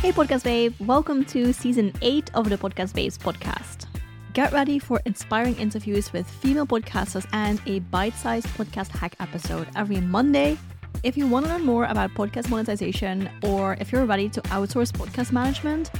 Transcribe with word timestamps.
Hey, 0.00 0.12
Podcast 0.12 0.44
Babe, 0.44 0.72
welcome 0.78 1.24
to 1.24 1.52
season 1.52 1.92
8 2.02 2.30
of 2.34 2.48
the 2.48 2.56
Podcast 2.56 2.94
Babes 2.94 3.18
podcast. 3.18 3.86
Get 4.32 4.52
ready 4.52 4.78
for 4.78 5.00
inspiring 5.06 5.56
interviews 5.56 6.12
with 6.12 6.24
female 6.30 6.68
podcasters 6.68 7.26
and 7.32 7.60
a 7.66 7.80
bite 7.80 8.14
sized 8.14 8.46
podcast 8.56 8.90
hack 8.90 9.16
episode 9.18 9.66
every 9.74 10.00
Monday. 10.00 10.56
If 11.02 11.16
you 11.16 11.26
want 11.26 11.46
to 11.46 11.52
learn 11.52 11.64
more 11.64 11.84
about 11.86 12.10
podcast 12.10 12.48
monetization 12.48 13.28
or 13.42 13.76
if 13.80 13.90
you're 13.90 14.04
ready 14.04 14.28
to 14.28 14.40
outsource 14.42 14.92
podcast 14.92 15.32
management, 15.32 15.90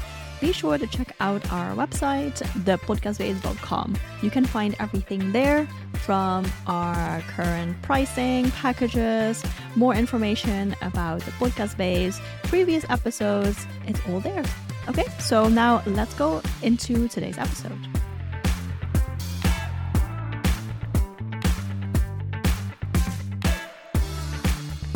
be 0.40 0.52
sure 0.52 0.78
to 0.78 0.86
check 0.86 1.16
out 1.18 1.52
our 1.52 1.74
website, 1.74 2.36
thepodcastbabes.com. 2.62 3.96
You 4.22 4.30
can 4.30 4.44
find 4.44 4.76
everything 4.78 5.32
there 5.32 5.66
from 6.08 6.50
our 6.66 7.20
current 7.36 7.76
pricing, 7.82 8.50
packages, 8.52 9.44
more 9.76 9.94
information 9.94 10.74
about 10.80 11.20
the 11.20 11.30
podcast 11.32 11.76
base, 11.76 12.18
previous 12.44 12.82
episodes. 12.88 13.66
It's 13.86 14.00
all 14.08 14.18
there. 14.20 14.42
Okay, 14.88 15.04
so 15.18 15.50
now 15.50 15.82
let's 15.84 16.14
go 16.14 16.40
into 16.62 17.08
today's 17.08 17.36
episode. 17.36 17.76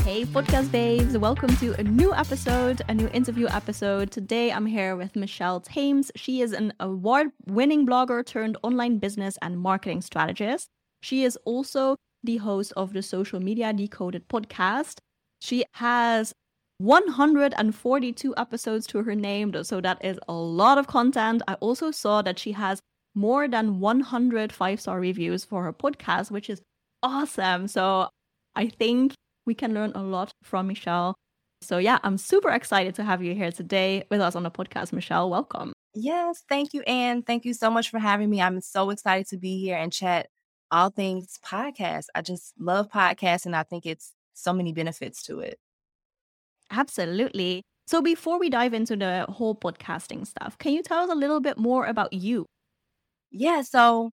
Hey, 0.02 0.24
podcast 0.24 0.73
babes, 0.73 1.18
welcome 1.18 1.54
to 1.56 1.79
a 1.79 1.82
new 1.82 2.15
episode, 2.15 2.80
a 2.88 2.95
new 2.95 3.09
interview 3.09 3.48
episode. 3.48 4.10
Today 4.10 4.51
I'm 4.51 4.65
here 4.65 4.96
with 4.96 5.15
Michelle 5.15 5.60
Thames. 5.60 6.10
She 6.16 6.40
is 6.40 6.54
an 6.54 6.73
award 6.80 7.32
winning 7.45 7.87
blogger 7.87 8.24
turned 8.24 8.56
online 8.62 8.96
business 8.96 9.37
and 9.42 9.60
marketing 9.60 10.01
strategist. 10.01 10.70
She 11.02 11.24
is 11.24 11.37
also 11.45 11.97
the 12.23 12.37
host 12.38 12.73
of 12.77 12.92
the 12.92 13.02
Social 13.02 13.41
Media 13.41 13.73
Decoded 13.73 14.29
podcast. 14.29 14.98
She 15.41 15.65
has 15.74 16.33
142 16.79 18.34
episodes 18.37 18.87
to 18.87 19.02
her 19.02 19.15
name, 19.16 19.52
so 19.65 19.80
that 19.80 20.02
is 20.05 20.19
a 20.29 20.33
lot 20.33 20.79
of 20.79 20.87
content. 20.87 21.43
I 21.49 21.54
also 21.54 21.91
saw 21.91 22.23
that 22.23 22.38
she 22.38 22.52
has 22.52 22.79
more 23.16 23.49
than 23.49 23.80
100 23.80 24.52
five 24.52 24.80
star 24.80 25.01
reviews 25.01 25.45
for 25.45 25.65
her 25.65 25.73
podcast, 25.73 26.30
which 26.30 26.49
is 26.49 26.63
awesome. 27.02 27.66
So 27.66 28.09
I 28.54 28.69
think 28.69 29.15
we 29.45 29.54
can 29.54 29.74
learn 29.74 29.93
a 29.96 30.02
lot 30.02 30.30
from 30.45 30.69
Michelle. 30.69 31.16
So, 31.63 31.79
yeah, 31.79 31.98
I'm 32.04 32.16
super 32.16 32.51
excited 32.51 32.95
to 32.96 33.04
have 33.04 33.23
you 33.23 33.35
here 33.35 33.51
today 33.51 34.04
with 34.09 34.21
us 34.21 34.37
on 34.37 34.45
the 34.45 34.51
podcast. 34.51 34.93
Michelle, 34.93 35.29
welcome. 35.29 35.73
Yes, 35.95 36.43
thank 36.48 36.73
you, 36.73 36.82
Anne. 36.82 37.23
Thank 37.23 37.45
you 37.45 37.54
so 37.54 37.71
much 37.71 37.91
for 37.91 37.98
having 37.98 38.30
me. 38.30 38.41
I'm 38.41 38.60
so 38.60 38.91
excited 38.91 39.26
to 39.29 39.37
be 39.37 39.60
here 39.60 39.76
and 39.76 39.93
chat 39.93 40.29
all 40.73 40.90
things 40.90 41.38
podcast. 41.46 42.06
I 42.16 42.23
just 42.23 42.54
love 42.59 42.90
podcasts, 42.90 43.46
and 43.46 43.56
I 43.56 43.65
think 43.65 43.87
it's 43.87 44.15
so 44.34 44.52
many 44.54 44.73
benefits 44.74 45.23
to 45.24 45.40
it. 45.40 45.59
Absolutely. 46.70 47.62
So, 47.87 48.01
before 48.01 48.38
we 48.38 48.48
dive 48.51 48.74
into 48.74 48.96
the 48.96 49.26
whole 49.29 49.54
podcasting 49.54 50.26
stuff, 50.26 50.56
can 50.59 50.73
you 50.73 50.82
tell 50.82 51.04
us 51.04 51.10
a 51.10 51.14
little 51.14 51.40
bit 51.40 51.59
more 51.59 51.87
about 51.87 52.12
you? 52.12 52.46
Yeah, 53.30 53.62
so 53.62 54.10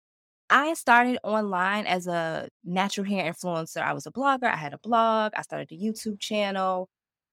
I 0.50 0.74
started 0.74 1.18
online 1.24 1.86
as 1.86 2.06
a 2.06 2.48
natural 2.64 3.06
hair 3.06 3.32
influencer. 3.32 3.82
I 3.82 3.92
was 3.94 4.06
a 4.06 4.12
blogger, 4.12 4.44
I 4.52 4.56
had 4.56 4.74
a 4.74 4.78
blog, 4.78 5.32
I 5.36 5.42
started 5.42 5.72
a 5.72 5.78
YouTube 5.82 6.20
channel, 6.20 6.88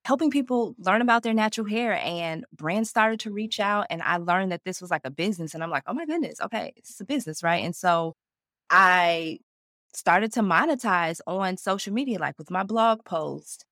helping 0.05 0.31
people 0.31 0.75
learn 0.79 1.01
about 1.01 1.23
their 1.23 1.33
natural 1.33 1.67
hair. 1.67 1.93
And 1.95 2.45
brands 2.53 2.89
started 2.89 3.19
to 3.21 3.31
reach 3.31 3.59
out, 3.59 3.87
and 3.89 4.01
I 4.03 4.17
learned 4.17 4.51
that 4.51 4.63
this 4.65 4.81
was 4.81 4.91
like 4.91 5.03
a 5.05 5.11
business. 5.11 5.53
And 5.55 5.63
I'm 5.63 5.71
like, 5.71 5.83
oh 5.87 5.93
my 5.93 6.05
goodness, 6.05 6.41
okay, 6.41 6.73
it's 6.77 6.99
a 7.01 7.05
business, 7.05 7.43
right? 7.43 7.63
And 7.63 7.75
so 7.75 8.15
I 8.69 9.39
started 9.93 10.31
to 10.33 10.41
monetize 10.41 11.21
on 11.25 11.57
social 11.57 11.93
media, 11.93 12.19
like 12.19 12.37
with 12.37 12.51
my 12.51 12.63
blog 12.63 13.03
post. 13.05 13.65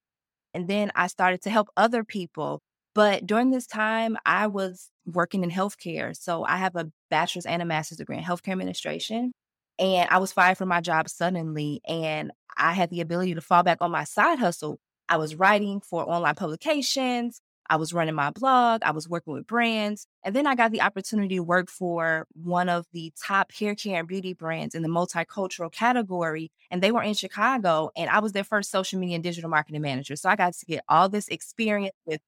And 0.54 0.68
then 0.68 0.92
I 0.96 1.08
started 1.08 1.42
to 1.44 1.50
help 1.50 1.70
other 1.76 2.04
people. 2.04 2.62
But 2.94 3.28
during 3.28 3.52
this 3.52 3.68
time, 3.68 4.18
I 4.26 4.48
was 4.48 4.90
working 5.06 5.44
in 5.44 5.52
healthcare. 5.52 6.16
So 6.16 6.46
I 6.46 6.58
have 6.58 6.76
a 6.76 6.92
bachelor's 7.10 7.46
and 7.46 7.62
a 7.62 7.66
master's 7.66 7.98
degree 7.98 8.18
in 8.18 8.24
healthcare 8.24 8.54
administration. 8.54 9.34
And 9.78 10.10
I 10.10 10.18
was 10.20 10.32
fired 10.32 10.58
from 10.58 10.70
my 10.70 10.80
job 10.82 11.10
suddenly. 11.10 11.82
And 11.86 12.32
I 12.58 12.74
had 12.74 12.90
the 12.90 13.02
ability 13.02 13.36
to 13.36 13.42
fall 13.42 13.64
back 13.64 13.80
on 13.82 13.92
my 13.92 14.06
side 14.06 14.40
hustle. 14.40 14.80
I 15.10 15.18
was 15.18 15.36
writing 15.36 15.82
for 15.82 16.10
online 16.10 16.36
publications. 16.36 17.42
I 17.70 17.78
was 17.78 17.94
running 17.94 18.16
my 18.16 18.30
blog. 18.30 18.82
I 18.84 18.92
was 18.92 19.10
working 19.10 19.34
with 19.34 19.48
brands. 19.48 20.08
And 20.24 20.36
then 20.36 20.46
I 20.46 20.56
got 20.56 20.72
the 20.72 20.82
opportunity 20.82 21.36
to 21.36 21.44
work 21.44 21.70
for 21.70 22.28
one 22.34 22.70
of 22.70 22.86
the 22.94 23.12
top 23.22 23.52
hair 23.52 23.76
care 23.76 24.00
and 24.00 24.08
beauty 24.08 24.34
brands 24.34 24.76
in 24.76 24.84
the 24.84 24.90
multicultural 24.90 25.72
category. 25.72 26.52
And 26.70 26.82
they 26.82 26.92
were 26.92 27.04
in 27.04 27.14
Chicago. 27.14 27.90
And 27.96 28.10
I 28.10 28.20
was 28.20 28.34
their 28.34 28.44
first 28.44 28.72
social 28.72 29.00
media 29.00 29.16
and 29.16 29.24
digital 29.24 29.50
marketing 29.50 29.82
manager. 29.82 30.16
So 30.16 30.30
I 30.30 30.36
got 30.36 30.54
to 30.54 30.66
get 30.66 30.84
all 30.88 31.10
this 31.10 31.28
experience 31.28 31.96
with 32.06 32.22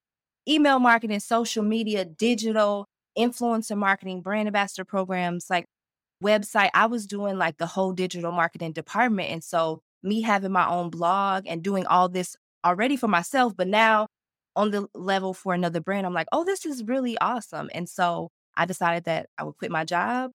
email 0.48 0.80
marketing, 0.80 1.20
social 1.20 1.64
media, 1.64 2.06
digital, 2.06 2.88
influencer 3.18 3.78
marketing, 3.78 4.22
brand 4.22 4.48
ambassador 4.48 4.86
programs, 4.86 5.50
like 5.50 5.66
website. 6.24 6.70
I 6.74 6.88
was 6.88 7.06
doing 7.06 7.38
like 7.38 7.58
the 7.58 7.68
whole 7.68 7.94
digital 7.94 8.32
marketing 8.32 8.72
department. 8.72 9.30
And 9.30 9.44
so 9.44 9.82
me 10.04 10.22
having 10.22 10.52
my 10.52 10.68
own 10.68 10.90
blog 10.90 11.46
and 11.48 11.64
doing 11.64 11.86
all 11.86 12.10
this 12.10 12.36
already 12.66 12.98
for 12.98 13.08
myself, 13.08 13.56
but 13.56 13.68
now 13.68 14.08
on 14.58 14.72
the 14.72 14.88
level 14.96 15.34
for 15.34 15.54
another 15.54 15.80
brand, 15.80 16.06
I'm 16.06 16.14
like, 16.14 16.28
oh, 16.34 16.44
this 16.44 16.66
is 16.66 16.84
really 16.84 17.18
awesome. 17.20 17.70
And 17.74 17.88
so 17.88 18.30
I 18.58 18.66
decided 18.66 19.06
that 19.06 19.28
I 19.38 19.44
would 19.44 19.56
quit 19.56 19.72
my 19.72 19.86
job 19.86 20.32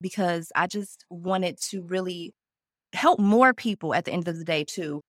because 0.00 0.50
I 0.54 0.68
just 0.68 1.04
wanted 1.10 1.58
to 1.70 1.82
really 1.82 2.32
help 2.92 3.18
more 3.18 3.52
people 3.52 3.92
at 3.92 4.04
the 4.04 4.12
end 4.12 4.28
of 4.28 4.38
the 4.38 4.44
day, 4.44 4.64
too. 4.64 5.02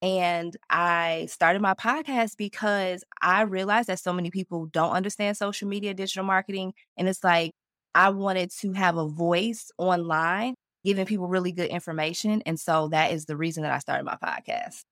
And 0.00 0.56
I 0.70 1.26
started 1.28 1.60
my 1.60 1.74
podcast 1.74 2.36
because 2.36 3.02
I 3.20 3.42
realized 3.42 3.88
that 3.88 3.98
so 3.98 4.12
many 4.12 4.30
people 4.30 4.66
don't 4.66 4.92
understand 4.92 5.36
social 5.36 5.66
media, 5.66 5.92
digital 5.92 6.24
marketing. 6.24 6.72
And 6.96 7.08
it's 7.08 7.24
like, 7.24 7.50
I 7.94 8.10
wanted 8.10 8.50
to 8.60 8.72
have 8.72 8.96
a 8.96 9.08
voice 9.08 9.70
online, 9.78 10.54
giving 10.84 11.06
people 11.06 11.26
really 11.26 11.52
good 11.52 11.70
information. 11.70 12.42
And 12.46 12.60
so 12.60 12.88
that 12.88 13.12
is 13.12 13.24
the 13.24 13.36
reason 13.36 13.64
that 13.64 13.72
I 13.72 13.78
started 13.78 14.04
my 14.04 14.18
podcast. 14.22 14.82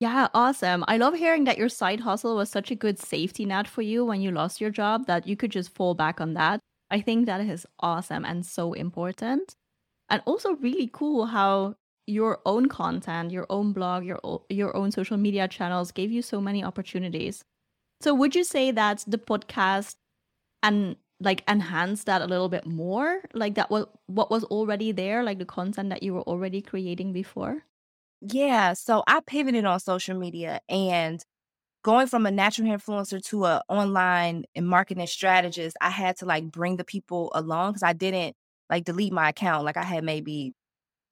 Yeah, 0.00 0.28
awesome. 0.32 0.84
I 0.88 0.96
love 0.96 1.14
hearing 1.14 1.44
that 1.44 1.58
your 1.58 1.68
side 1.68 2.00
hustle 2.00 2.36
was 2.36 2.48
such 2.50 2.70
a 2.70 2.74
good 2.74 2.98
safety 2.98 3.44
net 3.44 3.68
for 3.68 3.82
you 3.82 4.04
when 4.04 4.22
you 4.22 4.30
lost 4.30 4.60
your 4.60 4.70
job 4.70 5.06
that 5.06 5.26
you 5.26 5.36
could 5.36 5.50
just 5.50 5.74
fall 5.74 5.94
back 5.94 6.20
on 6.20 6.34
that. 6.34 6.60
I 6.90 7.00
think 7.00 7.26
that 7.26 7.40
is 7.42 7.66
awesome 7.80 8.24
and 8.24 8.44
so 8.44 8.72
important. 8.72 9.54
And 10.10 10.22
also 10.26 10.56
really 10.56 10.90
cool 10.92 11.26
how 11.26 11.76
your 12.06 12.40
own 12.46 12.68
content, 12.68 13.32
your 13.32 13.46
own 13.50 13.72
blog, 13.72 14.04
your 14.04 14.20
your 14.50 14.76
own 14.76 14.92
social 14.92 15.16
media 15.16 15.48
channels 15.48 15.92
gave 15.92 16.12
you 16.12 16.22
so 16.22 16.40
many 16.40 16.64
opportunities. 16.64 17.42
So 18.00 18.14
would 18.14 18.34
you 18.36 18.44
say 18.44 18.70
that 18.72 19.04
the 19.06 19.18
podcast 19.18 19.96
and 20.62 20.96
like 21.20 21.44
enhance 21.48 22.04
that 22.04 22.22
a 22.22 22.26
little 22.26 22.48
bit 22.50 22.66
more? 22.66 23.22
Like 23.34 23.54
that 23.56 23.70
what 23.70 23.92
what 24.06 24.30
was 24.30 24.44
already 24.44 24.92
there, 24.92 25.24
like 25.24 25.38
the 25.38 25.46
content 25.46 25.90
that 25.90 26.02
you 26.02 26.14
were 26.14 26.22
already 26.24 26.62
creating 26.62 27.12
before? 27.14 27.64
Yeah, 28.20 28.74
so 28.74 29.02
I 29.06 29.20
pivoted 29.26 29.64
on 29.64 29.80
social 29.80 30.18
media 30.18 30.60
and 30.68 31.22
going 31.84 32.06
from 32.08 32.26
a 32.26 32.30
natural 32.32 32.68
hair 32.68 32.78
influencer 32.78 33.22
to 33.26 33.46
a 33.46 33.62
online 33.68 34.44
and 34.56 34.68
marketing 34.68 35.06
strategist, 35.08 35.76
I 35.80 35.90
had 35.90 36.16
to 36.18 36.26
like 36.26 36.44
bring 36.52 36.76
the 36.78 36.84
people 36.84 37.32
along 37.34 37.72
because 37.72 37.84
I 37.84 37.94
didn't 37.94 38.36
like 38.70 38.84
delete 38.84 39.12
my 39.12 39.30
account. 39.30 39.64
Like 39.64 39.76
I 39.78 39.84
had 39.84 40.04
maybe 40.04 40.54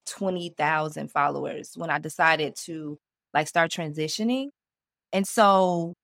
20,000 0.07 1.11
followers 1.11 1.73
when 1.77 1.89
I 1.91 1.99
decided 1.99 2.55
to 2.65 2.99
like 3.33 3.47
start 3.49 3.71
transitioning. 3.71 4.49
And 5.13 5.27
so 5.27 5.95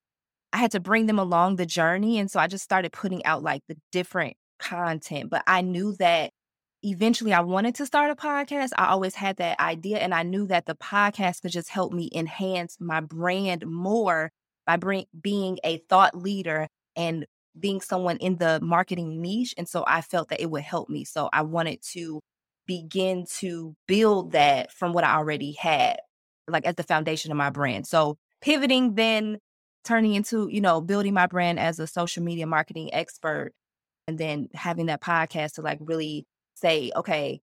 I 0.53 0.57
had 0.59 0.71
to 0.71 0.79
bring 0.81 1.07
them 1.07 1.19
along 1.19 1.57
the 1.57 1.65
journey. 1.65 2.19
And 2.19 2.31
so 2.31 2.39
I 2.39 2.47
just 2.47 2.63
started 2.63 2.93
putting 2.93 3.25
out 3.25 3.43
like 3.43 3.63
the 3.69 3.77
different 3.91 4.35
content. 4.59 5.29
But 5.29 5.43
I 5.47 5.61
knew 5.61 5.95
that 5.99 6.31
eventually 6.85 7.33
I 7.33 7.41
wanted 7.41 7.75
to 7.75 7.85
start 7.85 8.11
a 8.11 8.15
podcast. 8.15 8.69
I 8.77 8.87
always 8.87 9.15
had 9.15 9.37
that 9.37 9.59
idea. 9.59 9.97
And 9.97 10.13
I 10.13 10.23
knew 10.23 10.45
that 10.47 10.67
the 10.67 10.75
podcast 10.75 11.41
could 11.41 11.51
just 11.51 11.69
help 11.69 11.91
me 11.91 12.09
enhance 12.13 12.77
my 12.79 13.01
brand 13.01 13.65
more 13.65 14.31
by 14.67 14.77
bring, 14.77 15.05
being 15.19 15.57
a 15.63 15.77
thought 15.89 16.15
leader 16.15 16.67
and 16.95 17.25
being 17.59 17.81
someone 17.81 18.17
in 18.17 18.37
the 18.37 18.59
marketing 18.61 19.21
niche. 19.21 19.55
And 19.57 19.67
so 19.67 19.83
I 19.87 20.01
felt 20.01 20.29
that 20.29 20.41
it 20.41 20.51
would 20.51 20.63
help 20.63 20.87
me. 20.89 21.05
So 21.05 21.29
I 21.33 21.41
wanted 21.41 21.81
to 21.93 22.19
begin 22.67 23.25
to 23.37 23.75
build 23.87 24.33
that 24.33 24.71
from 24.71 24.93
what 24.93 25.03
I 25.03 25.15
already 25.15 25.53
had, 25.53 25.97
like 26.47 26.65
as 26.65 26.75
the 26.75 26.83
foundation 26.83 27.31
of 27.31 27.37
my 27.37 27.49
brand. 27.49 27.87
So 27.87 28.17
pivoting 28.41 28.93
then 28.93 29.39
turning 29.83 30.13
into, 30.13 30.49
you 30.49 30.61
know, 30.61 30.81
building 30.81 31.13
my 31.13 31.27
brand 31.27 31.59
as 31.59 31.79
a 31.79 31.87
social 31.87 32.23
media 32.23 32.45
marketing 32.45 32.93
expert 32.93 33.53
and 34.07 34.17
then 34.17 34.49
having 34.53 34.87
that 34.87 35.01
podcast 35.01 35.53
to 35.53 35.61
like 35.61 35.79
really 35.81 36.25
say, 36.55 36.91
okay, 36.95 37.41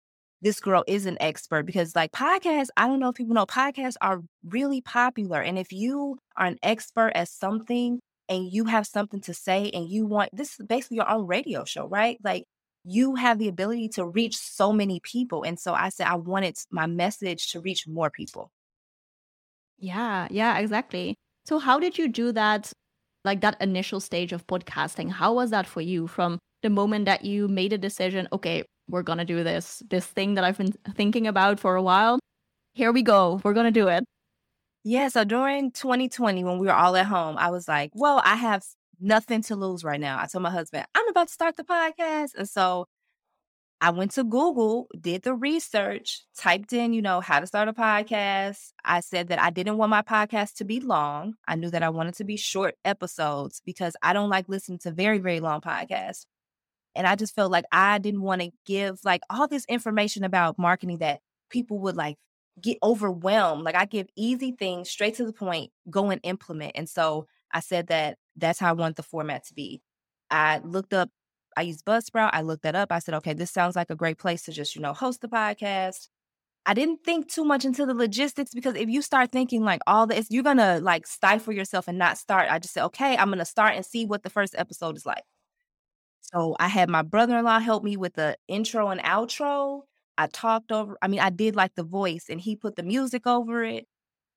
this 0.43 0.61
girl 0.61 0.85
is 0.87 1.07
an 1.07 1.17
expert 1.21 1.65
because 1.65 1.97
like 1.97 2.13
podcasts, 2.13 2.69
I 2.77 2.87
don't 2.87 3.01
know 3.01 3.09
if 3.11 3.15
people 3.15 3.35
know 3.35 3.47
podcasts 3.47 3.97
are 4.01 4.21
really 4.45 4.81
popular. 4.81 5.41
And 5.41 5.59
if 5.59 5.73
you 5.73 6.19
are 6.37 6.47
an 6.47 6.59
expert 6.63 7.13
at 7.15 7.29
something 7.29 8.01
and 8.29 8.53
you 8.53 8.67
have 8.67 8.87
something 8.87 9.21
to 9.23 9.35
say 9.35 9.71
and 9.73 9.89
you 9.89 10.07
want 10.07 10.31
this 10.33 10.59
is 10.59 10.67
basically 10.67 10.97
your 10.97 11.09
own 11.09 11.27
radio 11.27 11.65
show, 11.65 11.87
right? 11.87 12.19
Like 12.23 12.45
you 12.85 13.15
have 13.15 13.39
the 13.39 13.49
ability 13.49 13.89
to 13.91 14.07
reach 14.07 14.37
so 14.37 14.73
many 14.73 15.01
people. 15.01 15.45
And 15.45 15.59
so 15.59 15.73
I 15.73 15.89
said, 15.89 16.07
I 16.07 16.17
wanted 16.17 16.57
my 16.71 16.87
message 16.87 17.53
to 17.53 17.61
reach 17.61 17.89
more 17.89 18.11
people. 18.11 18.51
Yeah, 19.79 20.29
yeah, 20.31 20.59
exactly. 20.59 21.17
So, 21.47 21.59
how 21.59 21.79
did 21.79 21.99
you 21.99 22.09
do 22.09 22.33
that 22.33 22.73
like 23.25 23.41
that 23.41 23.61
initial 23.61 24.01
stage 24.01 24.33
of 24.33 24.47
podcasting. 24.47 25.11
How 25.11 25.33
was 25.35 25.51
that 25.51 25.67
for 25.67 25.81
you 25.81 26.07
from 26.07 26.39
the 26.63 26.71
moment 26.71 27.07
that 27.07 27.25
you 27.25 27.49
made 27.49 27.73
a 27.73 27.79
decision, 27.79 28.29
okay, 28.33 28.65
we're 28.89 29.03
going 29.03 29.19
to 29.19 29.25
do 29.25 29.43
this, 29.45 29.83
this 29.89 30.07
thing 30.07 30.35
that 30.35 30.45
I've 30.45 30.59
been 30.59 30.73
thinking 30.95 31.27
about 31.27 31.61
for 31.61 31.77
a 31.77 31.83
while? 31.83 32.19
Here 32.75 32.93
we 32.93 33.03
go. 33.03 33.41
We're 33.45 33.55
going 33.55 33.67
to 33.67 33.81
do 33.81 33.89
it. 33.89 34.05
Yeah. 34.85 35.09
So 35.09 35.25
during 35.25 35.71
2020, 35.73 36.45
when 36.45 36.59
we 36.59 36.67
were 36.67 36.75
all 36.75 36.97
at 36.97 37.07
home, 37.07 37.37
I 37.39 37.51
was 37.51 37.67
like, 37.69 37.91
well, 37.95 38.21
I 38.25 38.37
have 38.37 38.65
nothing 39.01 39.43
to 39.43 39.57
lose 39.57 39.85
right 39.85 40.01
now. 40.01 40.19
I 40.21 40.27
told 40.27 40.43
my 40.43 40.51
husband, 40.51 40.87
I'm 40.95 41.09
about 41.09 41.29
to 41.29 41.33
start 41.33 41.57
the 41.57 41.65
podcast. 41.65 42.35
And 42.37 42.49
so 42.49 42.87
I 43.81 43.91
went 43.91 44.13
to 44.13 44.25
Google, 44.25 44.87
did 44.99 45.23
the 45.23 45.35
research, 45.35 46.23
typed 46.37 46.73
in, 46.73 46.93
you 46.93 47.03
know, 47.03 47.21
how 47.21 47.41
to 47.41 47.47
start 47.47 47.69
a 47.69 47.73
podcast. 47.73 48.73
I 48.85 49.01
said 49.01 49.29
that 49.29 49.41
I 49.41 49.51
didn't 49.51 49.77
want 49.77 49.91
my 49.91 50.03
podcast 50.03 50.55
to 50.57 50.65
be 50.65 50.81
long. 50.81 51.35
I 51.47 51.57
knew 51.57 51.71
that 51.71 51.83
I 51.83 51.91
wanted 51.91 52.15
to 52.15 52.25
be 52.25 52.37
short 52.37 52.77
episodes 52.85 53.61
because 53.65 53.97
I 54.03 54.13
don't 54.13 54.31
like 54.31 54.49
listening 54.49 54.79
to 54.81 54.91
very, 54.91 55.19
very 55.19 55.41
long 55.41 55.61
podcasts. 55.61 56.25
And 56.97 57.07
I 57.07 57.17
just 57.17 57.35
felt 57.35 57.51
like 57.51 57.65
I 57.73 57.99
didn't 57.99 58.23
want 58.23 58.43
to 58.43 58.51
give 58.67 59.01
like 59.05 59.23
all 59.31 59.49
this 59.49 59.65
information 59.67 60.25
about 60.25 60.59
marketing 60.59 60.99
that 60.99 61.21
people 61.51 61.79
would 61.81 61.97
like 61.97 62.17
get 62.61 62.79
overwhelmed. 62.83 63.63
Like 63.63 63.75
I 63.75 63.85
give 63.85 64.09
easy 64.17 64.53
things 64.53 64.89
straight 64.89 65.15
to 65.17 65.25
the 65.25 65.33
point, 65.33 65.71
go 65.91 66.11
and 66.11 66.21
implement. 66.23 66.73
And 66.75 66.89
so 66.89 67.27
I 67.53 67.61
said 67.61 67.89
that 67.89 68.19
that's 68.37 68.59
how 68.59 68.71
I 68.71 68.73
want 68.73 68.97
the 68.97 69.03
format 69.03 69.45
to 69.47 69.55
be. 69.55 69.83
I 70.31 70.59
looked 70.59 70.95
up, 70.95 71.11
I 71.57 71.63
used 71.63 71.85
Buzzsprout. 71.85 72.31
I 72.33 72.43
looked 72.43 72.63
that 72.65 72.75
up. 72.75 72.91
I 72.91 72.99
said, 72.99 73.15
okay, 73.15 73.33
this 73.33 73.51
sounds 73.51 73.77
like 73.77 73.91
a 73.91 73.97
great 73.97 74.19
place 74.19 74.43
to 74.43 74.53
just, 74.53 74.75
you 74.75 74.83
know, 74.83 74.93
host 74.93 75.21
the 75.21 75.29
podcast. 75.29 76.09
I 76.67 76.73
didn't 76.75 77.05
think 77.05 77.29
too 77.29 77.45
much 77.45 77.65
into 77.65 77.85
the 77.85 77.95
logistics 77.95 78.55
because 78.55 78.75
if 78.75 78.89
you 78.89 79.03
start 79.03 79.31
thinking 79.33 79.63
like 79.65 79.83
all 79.87 80.07
this, 80.07 80.29
you're 80.31 80.43
gonna 80.43 80.81
like 80.81 81.07
stifle 81.07 81.53
yourself 81.53 81.89
and 81.89 81.99
not 81.99 82.17
start. 82.17 82.51
I 82.51 82.59
just 82.59 82.73
said, 82.75 82.85
okay, 82.87 83.17
I'm 83.17 83.29
gonna 83.29 83.45
start 83.45 83.75
and 83.75 83.85
see 83.85 84.07
what 84.07 84.23
the 84.23 84.31
first 84.31 84.55
episode 84.57 84.97
is 84.97 85.05
like. 85.05 85.25
So 86.35 86.57
I 86.59 86.69
had 86.69 86.89
my 86.89 87.03
brother-in-law 87.03 87.61
help 87.61 87.85
me 87.85 87.97
with 87.97 88.15
the 88.15 88.37
intro 88.49 88.89
and 88.89 89.01
outro. 89.03 89.83
I 90.19 90.27
talked 90.27 90.73
over, 90.73 90.97
I 91.01 91.09
mean, 91.09 91.21
I 91.21 91.31
did 91.31 91.55
like 91.57 91.75
the 91.77 91.85
voice 91.85 92.27
and 92.29 92.41
he 92.41 92.57
put 92.57 92.77
the 92.77 92.83
music 92.83 93.27
over 93.27 93.65
it. 93.65 93.87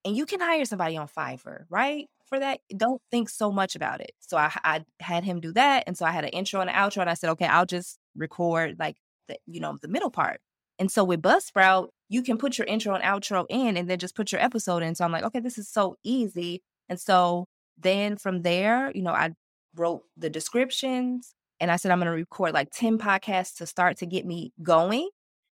And 0.06 0.16
you 0.16 0.26
can 0.26 0.40
hire 0.40 0.66
somebody 0.66 0.96
on 0.96 1.08
Fiverr, 1.08 1.66
right? 1.70 2.08
For 2.28 2.40
that, 2.40 2.60
don't 2.76 3.02
think 3.12 3.30
so 3.30 3.52
much 3.52 3.76
about 3.76 4.02
it. 4.02 4.12
So 4.20 4.38
I, 4.38 4.52
I 4.64 4.86
had 5.00 5.24
him 5.24 5.40
do 5.42 5.52
that. 5.54 5.84
And 5.88 5.98
so 5.98 6.06
I 6.06 6.12
had 6.12 6.24
an 6.24 6.30
intro 6.32 6.62
and 6.62 6.70
an 6.70 6.76
outro. 6.76 7.02
And 7.02 7.10
I 7.10 7.14
said, 7.16 7.32
okay, 7.32 7.46
I'll 7.46 7.66
just 7.66 8.00
record 8.16 8.78
like 8.80 8.98
the, 9.28 9.38
you 9.46 9.60
know, 9.60 9.78
the 9.82 9.88
middle 9.88 10.12
part. 10.12 10.40
And 10.80 10.92
so 10.92 11.04
with 11.04 11.22
Buzzsprout, 11.22 11.90
you 12.10 12.22
can 12.22 12.38
put 12.38 12.58
your 12.58 12.68
intro 12.68 12.94
and 12.94 13.04
outro 13.04 13.46
in 13.50 13.76
and 13.76 13.90
then 13.90 13.98
just 14.00 14.16
put 14.16 14.32
your 14.32 14.42
episode 14.42 14.84
in. 14.84 14.96
So 14.96 15.04
I'm 15.04 15.12
like, 15.12 15.24
okay, 15.24 15.40
this 15.40 15.58
is 15.58 15.68
so 15.68 15.96
easy. 16.04 16.62
And 16.90 17.00
so 17.00 17.48
then 17.78 18.18
from 18.18 18.44
there, 18.44 18.92
you 18.94 19.02
know, 19.02 19.14
I 19.14 19.32
wrote 19.76 20.04
the 20.16 20.30
descriptions 20.30 21.34
and 21.60 21.72
I 21.72 21.76
said, 21.76 21.92
I'm 21.92 22.00
going 22.00 22.08
to 22.08 22.12
record 22.12 22.54
like 22.54 22.70
10 22.72 22.98
podcasts 22.98 23.58
to 23.58 23.66
start 23.66 23.98
to 23.98 24.06
get 24.06 24.26
me 24.26 24.54
going. 24.62 25.10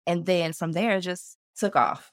And 0.08 0.26
then 0.26 0.54
from 0.54 0.72
there, 0.72 1.00
just 1.00 1.38
took 1.58 1.76
off. 1.76 2.12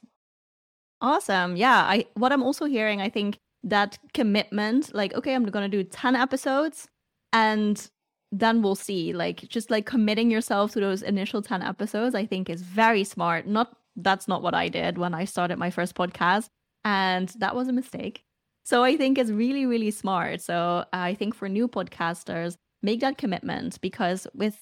Awesome. 1.00 1.56
Yeah. 1.56 1.82
I 1.82 2.06
what 2.14 2.32
I'm 2.32 2.42
also 2.42 2.64
hearing, 2.64 3.00
I 3.00 3.08
think 3.08 3.38
that 3.62 3.98
commitment, 4.14 4.94
like, 4.94 5.14
okay, 5.14 5.34
I'm 5.34 5.44
gonna 5.44 5.68
do 5.68 5.84
10 5.84 6.16
episodes 6.16 6.88
and 7.32 7.88
then 8.32 8.62
we'll 8.62 8.74
see. 8.74 9.12
Like 9.12 9.48
just 9.48 9.70
like 9.70 9.86
committing 9.86 10.30
yourself 10.30 10.72
to 10.72 10.80
those 10.80 11.02
initial 11.02 11.42
10 11.42 11.62
episodes, 11.62 12.14
I 12.14 12.26
think 12.26 12.48
is 12.50 12.62
very 12.62 13.04
smart. 13.04 13.46
Not 13.46 13.76
that's 13.96 14.28
not 14.28 14.42
what 14.42 14.54
I 14.54 14.68
did 14.68 14.98
when 14.98 15.14
I 15.14 15.24
started 15.24 15.58
my 15.58 15.70
first 15.70 15.94
podcast. 15.94 16.48
And 16.84 17.28
that 17.38 17.56
was 17.56 17.68
a 17.68 17.72
mistake. 17.72 18.22
So 18.64 18.82
I 18.82 18.96
think 18.96 19.16
it's 19.16 19.30
really, 19.30 19.64
really 19.64 19.90
smart. 19.90 20.40
So 20.40 20.84
I 20.92 21.14
think 21.14 21.34
for 21.34 21.48
new 21.48 21.68
podcasters, 21.68 22.56
make 22.82 23.00
that 23.00 23.18
commitment 23.18 23.80
because 23.80 24.26
with 24.34 24.58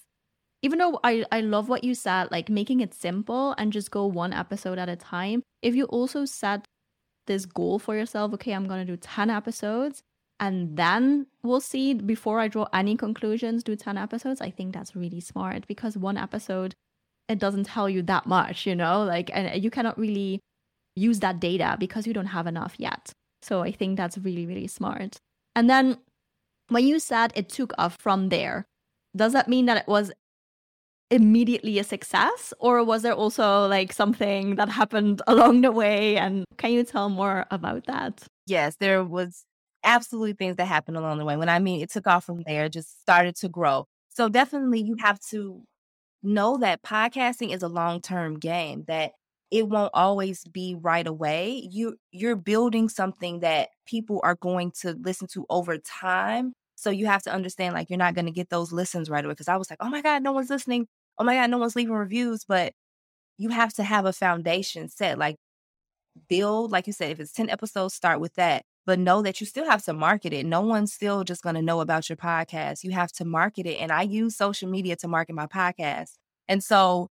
even 0.63 0.79
though 0.79 0.99
I, 1.05 1.27
I 1.31 1.43
love 1.43 1.69
what 1.69 1.85
you 1.85 1.95
said, 1.95 2.31
like 2.31 2.49
making 2.49 2.81
it 2.81 2.95
simple 2.95 3.55
and 3.59 3.71
just 3.71 3.91
go 3.91 4.07
one 4.07 4.33
episode 4.33 4.79
at 4.79 4.89
a 4.89 4.97
time, 4.97 5.43
if 5.61 5.75
you 5.75 5.85
also 5.85 6.25
set 6.25 6.65
this 7.27 7.45
goal 7.45 7.79
for 7.79 7.95
yourself, 7.95 8.33
okay, 8.33 8.53
I'm 8.53 8.67
to 8.67 8.85
do 8.87 8.97
10 8.97 9.29
episodes 9.29 10.01
and 10.41 10.75
then 10.75 11.27
we'll 11.43 11.61
see 11.61 11.93
before 11.93 12.41
I 12.41 12.49
draw 12.49 12.67
any 12.73 12.97
conclusions, 12.97 13.63
do 13.63 13.77
10 13.77 13.99
episodes, 13.99 14.41
I 14.41 14.51
think 14.51 14.73
that's 14.73 14.97
really 14.97 15.21
smart 15.21 15.67
because 15.67 15.99
one 15.99 16.17
episode, 16.17 16.75
it 17.29 17.39
doesn't 17.39 17.65
tell 17.65 17.91
you 17.91 18.01
that 18.03 18.27
much, 18.27 18.67
you 18.67 18.75
know, 18.75 19.05
like, 19.05 19.31
and 19.35 19.63
you 19.63 19.71
cannot 19.71 19.99
really 19.99 20.41
use 20.97 21.21
that 21.21 21.41
data 21.41 21.77
because 21.79 22.07
you 22.07 22.15
don't 22.15 22.27
have 22.27 22.47
enough 22.47 22.75
yet. 22.79 23.13
So 23.43 23.61
I 23.61 23.71
think 23.71 23.99
that's 23.99 24.17
really, 24.17 24.47
really 24.47 24.67
smart. 24.67 25.19
And 25.55 25.69
then 25.69 25.99
when 26.69 26.87
you 26.87 26.99
said 26.99 27.33
it 27.35 27.49
took 27.49 27.73
off 27.79 27.97
from 27.97 28.29
there, 28.29 28.67
does 29.17 29.33
that 29.33 29.49
mean 29.49 29.67
that 29.67 29.79
it 29.79 29.89
was 29.89 30.13
immediately 31.11 31.79
a 31.79 31.85
success 31.85 32.53
or 32.59 32.83
was 32.83 33.03
there 33.03 33.13
also 33.13 33.67
like 33.69 33.93
something 33.93 34.57
that 34.57 34.69
happened 34.69 35.23
along 35.27 35.61
the 35.61 35.71
way? 35.71 36.17
And 36.17 36.45
can 36.57 36.73
you 36.73 36.85
tell 36.85 37.09
more 37.09 37.47
about 37.51 37.87
that? 37.87 38.25
Yes 38.47 38.77
there 38.81 39.05
was 39.05 39.45
absolutely 39.85 40.33
things 40.33 40.57
that 40.57 40.67
happened 40.67 40.97
along 40.97 41.19
the 41.19 41.25
way. 41.25 41.37
When 41.37 41.49
i 41.49 41.59
mean 41.59 41.83
it 41.83 41.91
took 41.91 42.07
off 42.07 42.25
from 42.25 42.43
there 42.47 42.69
just 42.69 43.01
started 43.01 43.37
to 43.37 43.49
grow. 43.49 43.87
So 44.09 44.29
definitely 44.29 44.81
you 44.83 44.97
have 45.01 45.21
to 45.31 45.63
know 46.23 46.57
that 46.59 46.83
podcasting 46.83 47.55
is 47.55 47.63
a 47.63 47.69
long-term 47.69 48.39
game 48.39 48.85
that 48.89 49.13
it 49.51 49.69
won't 49.69 49.91
always 49.95 50.45
be 50.45 50.75
right 50.81 51.07
away 51.07 51.69
you 51.71 51.97
you're 52.11 52.37
building 52.37 52.89
something 52.89 53.41
that 53.41 53.69
people 53.87 54.21
are 54.25 54.35
going 54.37 54.73
to 54.73 54.97
listen 55.01 55.27
to 55.27 55.47
over 55.51 55.79
time 55.79 56.53
so 56.77 56.91
you 56.91 57.07
have 57.07 57.23
to 57.23 57.33
understand, 57.33 57.73
like, 57.73 57.89
you're 57.89 57.97
not 57.97 58.15
going 58.15 58.27
to 58.27 58.33
get 58.33 58.51
those 58.51 58.73
listens 58.73 59.09
right 59.09 59.25
away. 59.25 59.33
Because 59.33 59.49
I 59.49 59.57
was 59.57 59.71
like, 59.71 59.79
oh 59.81 59.89
my 59.89 60.03
God, 60.03 60.25
no 60.25 60.33
one's 60.33 60.51
listening 60.51 60.89
oh 61.19 61.25
my 61.25 61.35
God, 61.35 61.51
no 61.51 61.59
one's 61.59 61.77
leaving 61.77 61.95
reviews, 61.95 62.45
but 62.45 62.73
you 63.39 63.51
have 63.51 63.73
to 63.75 63.83
have 63.83 64.07
a 64.07 64.13
foundation 64.13 64.89
set. 64.89 65.19
Like 65.19 65.37
build, 66.29 66.73
like 66.73 66.87
you 66.87 66.93
said, 66.93 67.11
if 67.13 67.21
it's 67.21 67.33
10 67.33 67.51
episodes, 67.51 67.95
start 67.95 68.21
with 68.21 68.35
that. 68.35 68.65
But 68.87 68.99
know 68.99 69.23
that 69.23 69.41
you 69.41 69.47
still 69.47 69.65
have 69.69 69.85
to 69.85 69.95
market 69.95 70.33
it. 70.33 70.45
No 70.47 70.61
one's 70.61 70.93
still 70.93 71.25
just 71.25 71.43
going 71.43 71.55
to 71.57 71.63
know 71.63 71.81
about 71.81 72.09
your 72.09 72.17
podcast. 72.17 72.85
You 72.85 72.91
have 72.93 73.13
to 73.13 73.25
market 73.25 73.67
it. 73.67 73.77
And 73.77 73.91
I 73.91 74.03
use 74.03 74.37
social 74.37 74.69
media 74.69 74.97
to 74.97 75.09
market 75.09 75.35
my 75.35 75.47
podcast. 75.47 76.13
And 76.49 76.63
so 76.63 77.09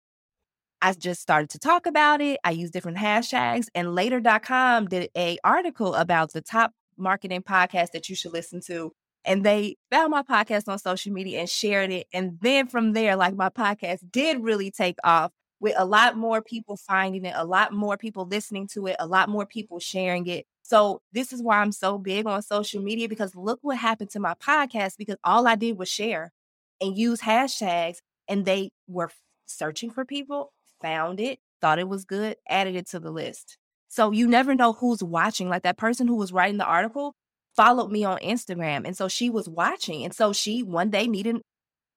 I 0.83 0.91
just 0.91 1.21
started 1.21 1.50
to 1.51 1.59
talk 1.59 1.85
about 1.85 2.19
it. 2.19 2.41
I 2.44 2.51
use 2.51 2.69
different 2.69 2.97
hashtags 2.97 3.68
and 3.74 3.95
later.com 3.95 4.88
did 4.88 5.09
a 5.15 5.38
article 5.44 5.95
about 5.95 6.33
the 6.33 6.41
top 6.41 6.74
marketing 6.97 7.41
podcast 7.41 7.91
that 7.91 8.09
you 8.09 8.18
should 8.18 8.33
listen 8.33 8.59
to 8.68 8.91
and 9.24 9.45
they 9.45 9.77
found 9.89 10.12
my 10.12 10.24
podcast 10.24 10.68
on 10.68 10.77
social 10.77 11.13
media 11.13 11.40
and 11.40 11.49
shared 11.49 11.92
it. 11.92 12.07
And 12.13 12.37
then 12.42 12.68
from 12.68 12.92
there, 12.92 13.16
like 13.16 13.33
my 13.33 13.49
podcast 13.49 13.99
did 14.11 14.44
really 14.44 14.71
take 14.71 14.97
off 15.06 15.31
with 15.61 15.73
a 15.78 15.85
lot 15.85 16.18
more 16.18 16.42
people 16.42 16.75
finding 16.75 17.23
it, 17.23 17.33
a 17.33 17.45
lot 17.45 17.71
more 17.71 17.95
people 17.95 18.25
listening 18.25 18.68
to 18.73 18.87
it, 18.87 18.97
a 18.99 19.07
lot 19.07 19.30
more 19.30 19.45
people 19.45 19.80
sharing 19.80 20.28
it. 20.28 20.45
So 20.63 21.02
this 21.13 21.31
is 21.31 21.42
why 21.42 21.59
I'm 21.59 21.71
so 21.71 21.97
big 21.97 22.28
on 22.28 22.42
social 22.42 22.81
media 22.81 23.07
because 23.07 23.35
look 23.35 23.59
what 23.61 23.78
happened 23.78 24.09
to 24.11 24.19
my 24.19 24.33
podcast 24.33 24.97
because 24.97 25.16
all 25.23 25.47
I 25.47 25.56
did 25.56 25.78
was 25.78 25.87
share 25.87 26.33
and 26.81 26.97
use 26.97 27.21
hashtags 27.21 27.99
and 28.28 28.44
they 28.45 28.71
were 28.87 29.09
searching 29.45 29.92
for 29.92 30.06
people, 30.06 30.53
found 30.83 31.19
it, 31.19 31.40
thought 31.61 31.80
it 31.80 31.87
was 31.87 32.06
good, 32.06 32.35
added 32.47 32.75
it 32.75 32.87
to 32.90 32.99
the 32.99 33.09
list. 33.09 33.57
So 33.87 34.11
you 34.11 34.28
never 34.28 34.54
know 34.54 34.73
who's 34.73 35.04
watching. 35.04 35.49
Like 35.49 35.63
that 35.63 35.78
person 35.78 36.07
who 36.07 36.16
was 36.16 36.33
writing 36.33 36.57
the 36.57 36.66
article, 36.66 37.16
followed 37.56 37.92
me 37.92 38.04
on 38.04 38.18
Instagram. 38.19 38.85
And 38.85 38.97
so 38.97 39.07
she 39.07 39.30
was 39.30 39.47
watching. 39.47 40.04
And 40.04 40.13
so 40.13 40.33
she 40.33 40.63
one 40.63 40.90
day 40.90 41.07
needed, 41.07 41.37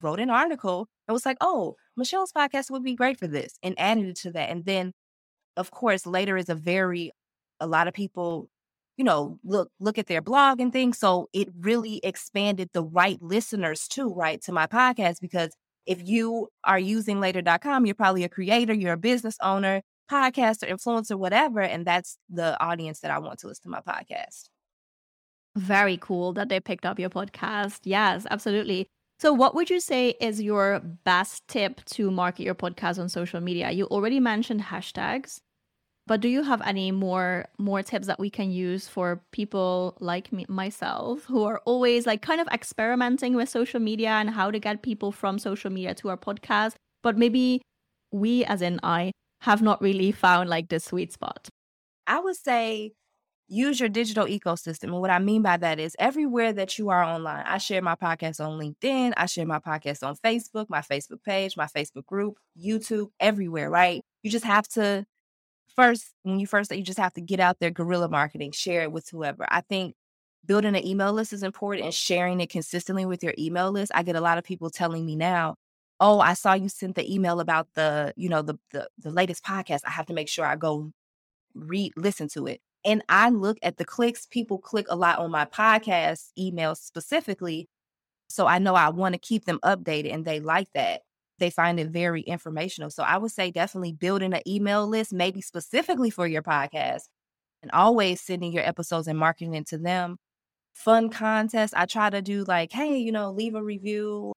wrote 0.03 0.21
an 0.21 0.31
article 0.31 0.87
and 1.09 1.13
was 1.13 1.27
like, 1.27 1.39
oh, 1.41 1.77
Michelle's 1.97 2.33
podcast 2.33 2.71
would 2.71 2.85
be 2.85 2.95
great 2.95 3.19
for 3.19 3.27
this 3.27 3.59
and 3.63 3.75
added 3.79 4.07
it 4.07 4.17
to 4.17 4.31
that. 4.33 4.51
And 4.51 4.65
then, 4.65 4.93
of 5.57 5.71
course, 5.71 6.07
later 6.07 6.37
is 6.37 6.49
a 6.49 6.55
very, 6.55 7.13
a 7.59 7.67
lot 7.67 7.89
of 7.89 7.95
people, 7.95 8.51
you 8.99 9.05
know, 9.05 9.39
look, 9.43 9.71
look 9.81 9.97
at 9.99 10.07
their 10.07 10.21
blog 10.21 10.61
and 10.61 10.73
things. 10.73 10.99
So 10.99 11.29
it 11.33 11.49
really 11.59 12.01
expanded 12.05 12.69
the 12.73 12.85
right 12.85 13.21
listeners 13.23 13.89
too, 13.89 14.13
right, 14.13 14.41
to 14.43 14.53
my 14.53 14.67
podcast. 14.67 15.21
Because 15.21 15.51
if 15.87 16.07
you 16.07 16.49
are 16.65 16.79
using 16.79 17.21
later.com, 17.21 17.87
you're 17.87 17.95
probably 17.95 18.25
a 18.25 18.29
creator, 18.29 18.75
you're 18.75 18.95
a 18.95 18.99
business 18.99 19.37
owner, 19.43 19.83
podcaster, 20.11 20.69
influencer, 20.69 21.17
whatever. 21.17 21.61
And 21.61 21.87
that's 21.87 22.19
the 22.29 22.61
audience 22.61 23.01
that 23.01 23.11
I 23.11 23.19
want 23.19 23.39
to 23.41 23.49
listen 23.49 23.65
to 23.65 23.69
my 23.71 23.81
podcast. 23.81 24.49
Very 25.57 25.97
cool 25.97 26.33
that 26.35 26.49
they 26.49 26.61
picked 26.61 26.85
up 26.85 26.99
your 26.99 27.11
podcast. 27.11 27.81
Yes, 27.85 28.27
absolutely. 28.31 28.87
So, 29.19 29.33
what 29.33 29.55
would 29.55 29.71
you 29.71 29.81
say 29.81 30.11
is 30.21 30.43
your 30.43 30.81
best 30.81 31.49
tip 31.49 31.83
to 31.87 32.11
market 32.11 32.43
your 32.43 32.55
podcast 32.55 32.99
on 32.99 33.09
social 33.09 33.41
media? 33.41 33.71
You 33.71 33.87
already 33.87 34.21
mentioned 34.21 34.61
hashtags, 34.61 35.41
but 36.07 36.21
do 36.21 36.29
you 36.29 36.43
have 36.43 36.63
any 36.65 36.93
more 36.93 37.47
more 37.59 37.83
tips 37.83 38.07
that 38.07 38.21
we 38.21 38.31
can 38.31 38.51
use 38.51 38.89
for 38.89 39.21
people 39.33 39.97
like 40.01 40.33
me 40.33 40.47
myself 40.49 41.25
who 41.25 41.45
are 41.45 41.61
always 41.65 42.07
like 42.07 42.23
kind 42.23 42.41
of 42.41 42.47
experimenting 42.49 43.35
with 43.35 43.49
social 43.49 43.81
media 43.81 44.11
and 44.11 44.31
how 44.31 44.51
to 44.51 44.59
get 44.59 44.83
people 44.83 45.11
from 45.13 45.39
social 45.39 45.71
media 45.71 45.95
to 45.95 46.09
our 46.09 46.17
podcast, 46.17 46.75
but 47.03 47.19
maybe 47.19 47.61
we, 48.13 48.45
as 48.45 48.63
in 48.63 48.81
I, 48.83 49.13
have 49.41 49.63
not 49.63 49.81
really 49.83 50.13
found 50.13 50.49
like 50.49 50.69
the 50.69 50.81
sweet 50.81 51.13
spot? 51.13 51.49
I 52.07 52.21
would 52.21 52.37
say 52.37 52.93
use 53.49 53.79
your 53.79 53.89
digital 53.89 54.27
ecosystem. 54.27 54.85
And 54.85 55.01
what 55.01 55.11
I 55.11 55.19
mean 55.19 55.43
by 55.43 55.57
that 55.57 55.79
is 55.79 55.95
everywhere 55.99 56.53
that 56.53 56.79
you 56.79 56.89
are 56.89 57.05
online, 57.05 57.45
I 57.47 57.59
share 57.59 57.83
my 57.83 57.95
podcast 57.95 58.45
on 58.45 58.59
LinkedIn, 58.59 59.13
I 59.17 59.27
share 59.27 59.47
my 59.47 59.59
podcast 59.59 60.07
on 60.07 60.17
Facebook, 60.17 60.67
my 60.69 60.81
Facebook 60.81 61.23
page, 61.25 61.57
my 61.57 61.67
Facebook 61.67 62.07
group, 62.07 62.39
YouTube, 62.61 63.09
everywhere, 63.21 63.71
right? 63.71 64.03
You 64.23 64.31
just 64.31 64.45
have 64.45 64.67
to 64.69 65.05
first, 65.77 66.13
when 66.23 66.41
you 66.41 66.47
first, 66.47 66.75
you 66.75 66.83
just 66.83 66.99
have 66.99 67.13
to 67.15 67.21
get 67.21 67.41
out 67.41 67.59
there, 67.61 67.71
guerrilla 67.71 68.09
marketing, 68.09 68.53
share 68.53 68.83
it 68.83 68.93
with 68.93 69.09
whoever. 69.11 69.47
I 69.49 69.61
think 69.63 69.95
building 70.45 70.77
an 70.77 70.87
email 70.87 71.13
list 71.13 71.33
is 71.33 71.43
important 71.43 71.85
and 71.85 71.95
sharing 71.95 72.41
it 72.41 72.51
consistently 72.51 73.07
with 73.07 73.23
your 73.23 73.35
email 73.39 73.71
list. 73.71 73.93
I 73.95 74.03
get 74.03 74.17
a 74.17 74.21
lot 74.21 74.39
of 74.39 74.45
people 74.45 74.71
telling 74.71 75.05
me 75.07 75.17
now, 75.17 75.57
oh, 76.01 76.21
I 76.21 76.35
saw 76.35 76.55
you 76.55 76.69
sent 76.69 76.97
the 76.97 77.13
email 77.13 77.41
about 77.41 77.69
the, 77.75 78.13
you 78.17 78.29
know, 78.29 78.43
the 78.43 78.57
the, 78.73 78.89
the 78.99 79.11
latest 79.11 79.45
podcast. 79.45 79.81
I 79.87 79.91
have 79.91 80.07
to 80.07 80.15
make 80.15 80.29
sure 80.29 80.47
I 80.47 80.57
go 80.57 80.93
read, 81.55 81.93
listen 81.97 82.29
to 82.31 82.47
it. 82.47 82.61
And 82.85 83.03
I 83.09 83.31
look 83.31 83.59
at 83.63 83.79
the 83.79 83.85
clicks. 83.85 84.27
People 84.27 84.59
click 84.59 84.87
a 84.89 84.97
lot 84.97 85.19
on 85.19 85.31
my 85.31 85.45
podcast 85.47 86.31
emails 86.39 86.79
specifically. 86.79 87.69
So 88.29 88.47
I 88.47 88.59
know 88.59 88.75
I 88.75 88.91
want 88.91 89.15
to 89.15 89.19
keep 89.19 89.45
them 89.45 89.61
updated 89.65 90.13
and 90.15 90.25
they 90.25 90.41
like 90.41 90.69
that. 90.75 91.03
They 91.39 91.51
find 91.51 91.79
it 91.79 91.89
very 91.89 92.23
informational. 92.23 92.91
So 92.91 93.03
I 93.03 93.19
would 93.19 93.33
say 93.33 93.51
definitely 93.51 93.93
building 93.93 94.33
an 94.33 94.43
email 94.47 94.87
list, 94.87 95.13
maybe 95.13 95.41
specifically 95.41 96.11
for 96.11 96.27
your 96.27 96.43
podcast, 96.43 97.03
and 97.63 97.71
always 97.73 98.21
sending 98.21 98.53
your 98.53 98.65
episodes 98.67 99.09
and 99.09 99.19
marketing 99.19 99.55
it 99.55 99.67
to 99.69 99.79
them. 99.79 100.17
Fun 100.75 101.11
contests. 101.11 101.75
I 101.75 101.87
try 101.87 102.11
to 102.11 102.23
do 102.23 102.45
like, 102.45 102.73
hey, 102.73 102.99
you 102.99 103.13
know, 103.13 103.31
leave 103.31 103.55
a 103.55 103.63
review, 103.63 104.33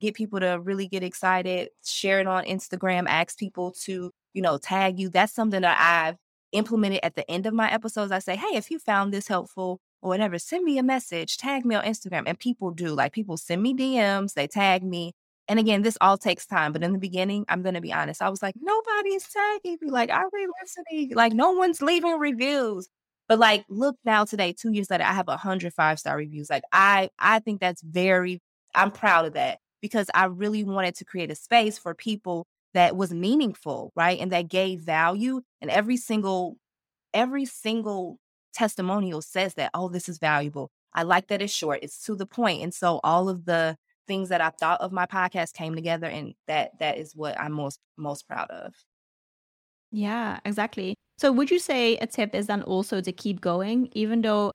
get 0.00 0.14
people 0.14 0.40
to 0.40 0.60
really 0.62 0.88
get 0.88 1.02
excited, 1.02 1.68
share 1.84 2.20
it 2.20 2.26
on 2.26 2.44
Instagram, 2.44 3.06
ask 3.08 3.38
people 3.38 3.72
to, 3.84 4.10
you 4.34 4.42
know, 4.42 4.58
tag 4.58 4.98
you. 4.98 5.08
That's 5.08 5.34
something 5.34 5.62
that 5.62 5.78
I've 5.80 6.16
implemented 6.52 7.00
at 7.02 7.14
the 7.14 7.28
end 7.30 7.46
of 7.46 7.54
my 7.54 7.70
episodes. 7.70 8.12
I 8.12 8.18
say, 8.20 8.36
hey, 8.36 8.56
if 8.56 8.70
you 8.70 8.78
found 8.78 9.12
this 9.12 9.28
helpful 9.28 9.80
or 10.02 10.08
whatever, 10.08 10.38
send 10.38 10.64
me 10.64 10.78
a 10.78 10.82
message, 10.82 11.36
tag 11.36 11.64
me 11.64 11.74
on 11.74 11.84
Instagram. 11.84 12.24
And 12.26 12.38
people 12.38 12.70
do. 12.70 12.94
Like 12.94 13.12
people 13.12 13.36
send 13.36 13.62
me 13.62 13.74
DMs, 13.74 14.34
they 14.34 14.46
tag 14.46 14.82
me. 14.84 15.12
And 15.48 15.58
again, 15.58 15.82
this 15.82 15.96
all 16.00 16.18
takes 16.18 16.46
time. 16.46 16.72
But 16.72 16.82
in 16.82 16.92
the 16.92 16.98
beginning, 16.98 17.44
I'm 17.48 17.62
going 17.62 17.74
to 17.74 17.80
be 17.80 17.92
honest. 17.92 18.20
I 18.20 18.28
was 18.28 18.42
like, 18.42 18.54
nobody's 18.60 19.26
tagging 19.28 19.78
me. 19.80 19.90
Like, 19.90 20.10
are 20.10 20.28
we 20.32 20.46
listening? 20.62 21.14
Like, 21.14 21.32
no 21.32 21.52
one's 21.52 21.80
leaving 21.80 22.18
reviews. 22.18 22.88
But 23.28 23.38
like, 23.38 23.64
look 23.68 23.96
now 24.04 24.24
today, 24.24 24.52
two 24.52 24.72
years 24.72 24.90
later, 24.90 25.04
I 25.04 25.12
have 25.12 25.28
a 25.28 25.36
hundred 25.36 25.74
five 25.74 25.98
star 25.98 26.16
reviews. 26.16 26.50
Like, 26.50 26.64
I 26.72 27.10
I 27.18 27.40
think 27.40 27.60
that's 27.60 27.82
very. 27.82 28.40
I'm 28.74 28.90
proud 28.90 29.26
of 29.26 29.32
that 29.34 29.58
because 29.80 30.10
I 30.14 30.26
really 30.26 30.64
wanted 30.64 30.94
to 30.96 31.04
create 31.04 31.30
a 31.30 31.34
space 31.34 31.78
for 31.78 31.94
people 31.94 32.46
that 32.74 32.96
was 32.96 33.12
meaningful, 33.12 33.92
right? 33.96 34.18
And 34.20 34.32
that 34.32 34.48
gave 34.48 34.80
value. 34.80 35.40
And 35.60 35.70
every 35.70 35.96
single, 35.96 36.58
every 37.14 37.44
single 37.44 38.18
testimonial 38.52 39.22
says 39.22 39.54
that, 39.54 39.70
oh, 39.74 39.88
this 39.88 40.08
is 40.08 40.18
valuable. 40.18 40.70
I 40.94 41.02
like 41.02 41.28
that 41.28 41.42
it's 41.42 41.52
short, 41.52 41.80
it's 41.82 42.02
to 42.04 42.14
the 42.16 42.26
point. 42.26 42.62
And 42.62 42.74
so 42.74 43.00
all 43.04 43.28
of 43.28 43.44
the 43.44 43.76
things 44.08 44.30
that 44.30 44.40
I 44.40 44.50
thought 44.50 44.80
of 44.80 44.92
my 44.92 45.06
podcast 45.06 45.54
came 45.54 45.74
together 45.76 46.06
and 46.06 46.34
that 46.48 46.78
that 46.80 46.98
is 46.98 47.14
what 47.14 47.38
I'm 47.40 47.52
most 47.52 47.80
most 47.96 48.26
proud 48.26 48.50
of. 48.50 48.74
Yeah, 49.90 50.40
exactly. 50.44 50.94
So 51.18 51.32
would 51.32 51.50
you 51.50 51.58
say 51.58 51.96
a 51.96 52.06
tip 52.06 52.34
is 52.34 52.46
then 52.46 52.62
also 52.62 53.00
to 53.00 53.12
keep 53.12 53.40
going, 53.40 53.88
even 53.92 54.22
though 54.22 54.52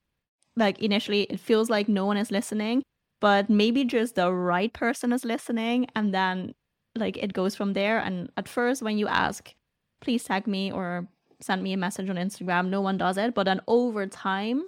like 0.56 0.78
initially 0.80 1.22
it 1.24 1.40
feels 1.40 1.70
like 1.70 1.88
no 1.88 2.06
one 2.06 2.16
is 2.16 2.30
listening, 2.30 2.82
but 3.20 3.50
maybe 3.50 3.84
just 3.84 4.14
the 4.14 4.32
right 4.32 4.72
person 4.72 5.12
is 5.12 5.24
listening 5.24 5.86
and 5.94 6.14
then 6.14 6.54
like 6.96 7.16
it 7.18 7.32
goes 7.32 7.54
from 7.56 7.72
there. 7.74 7.98
And 7.98 8.30
at 8.36 8.48
first, 8.48 8.82
when 8.82 8.98
you 8.98 9.08
ask, 9.08 9.52
please 10.00 10.24
tag 10.24 10.46
me 10.46 10.72
or 10.72 11.08
send 11.40 11.62
me 11.62 11.72
a 11.72 11.76
message 11.76 12.08
on 12.08 12.16
Instagram, 12.16 12.68
no 12.68 12.80
one 12.80 12.98
does 12.98 13.18
it. 13.18 13.34
But 13.34 13.44
then 13.44 13.60
over 13.66 14.06
time, 14.06 14.64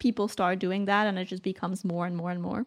people 0.00 0.28
start 0.28 0.58
doing 0.58 0.86
that 0.86 1.06
and 1.06 1.18
it 1.18 1.26
just 1.26 1.42
becomes 1.42 1.84
more 1.84 2.06
and 2.06 2.16
more 2.16 2.30
and 2.30 2.42
more. 2.42 2.66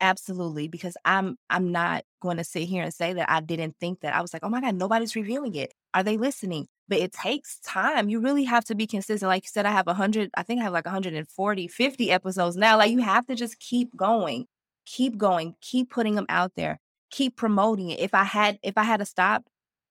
Absolutely, 0.00 0.68
because 0.68 0.96
I'm 1.04 1.36
I'm 1.50 1.72
not 1.72 2.04
going 2.20 2.38
to 2.38 2.44
sit 2.44 2.62
here 2.64 2.82
and 2.82 2.94
say 2.94 3.12
that 3.14 3.30
I 3.30 3.40
didn't 3.40 3.76
think 3.80 4.00
that. 4.00 4.14
I 4.14 4.22
was 4.22 4.32
like, 4.32 4.42
oh 4.42 4.48
my 4.48 4.60
God, 4.60 4.74
nobody's 4.74 5.16
revealing 5.16 5.54
it. 5.54 5.74
Are 5.94 6.02
they 6.02 6.16
listening? 6.16 6.66
But 6.88 6.98
it 6.98 7.12
takes 7.12 7.60
time. 7.60 8.08
You 8.08 8.20
really 8.20 8.44
have 8.44 8.64
to 8.66 8.74
be 8.74 8.86
consistent. 8.86 9.28
Like 9.28 9.44
you 9.44 9.50
said, 9.52 9.66
I 9.66 9.70
have 9.72 9.86
100, 9.86 10.30
I 10.36 10.42
think 10.42 10.60
I 10.60 10.64
have 10.64 10.72
like 10.72 10.86
140, 10.86 11.68
50 11.68 12.10
episodes 12.10 12.56
now. 12.56 12.78
Like 12.78 12.90
you 12.90 13.00
have 13.00 13.26
to 13.26 13.34
just 13.34 13.58
keep 13.60 13.94
going, 13.96 14.46
keep 14.86 15.16
going, 15.18 15.54
keep 15.60 15.90
putting 15.90 16.14
them 16.14 16.26
out 16.28 16.52
there 16.56 16.80
keep 17.10 17.36
promoting 17.36 17.90
it. 17.90 18.00
If 18.00 18.14
I 18.14 18.24
had 18.24 18.58
if 18.62 18.78
I 18.78 18.84
had 18.84 18.98
to 18.98 19.06
stop, 19.06 19.44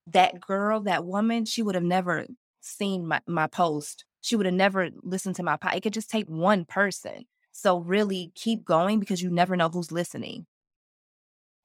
that 0.07 0.39
girl, 0.39 0.81
that 0.81 1.05
woman, 1.05 1.45
she 1.45 1.61
would 1.61 1.75
have 1.75 1.83
never 1.83 2.25
seen 2.61 3.07
my, 3.07 3.21
my 3.27 3.47
post. 3.47 4.05
She 4.21 4.35
would 4.35 4.45
have 4.45 4.55
never 4.55 4.89
listened 5.03 5.35
to 5.35 5.43
my 5.43 5.57
podcast. 5.57 5.75
It 5.75 5.83
could 5.83 5.93
just 5.93 6.09
take 6.09 6.27
one 6.27 6.65
person. 6.65 7.25
So 7.61 7.79
really 7.79 8.31
keep 8.35 8.65
going 8.65 8.99
because 8.99 9.21
you 9.21 9.29
never 9.29 9.55
know 9.55 9.69
who's 9.69 9.91
listening. 9.91 10.45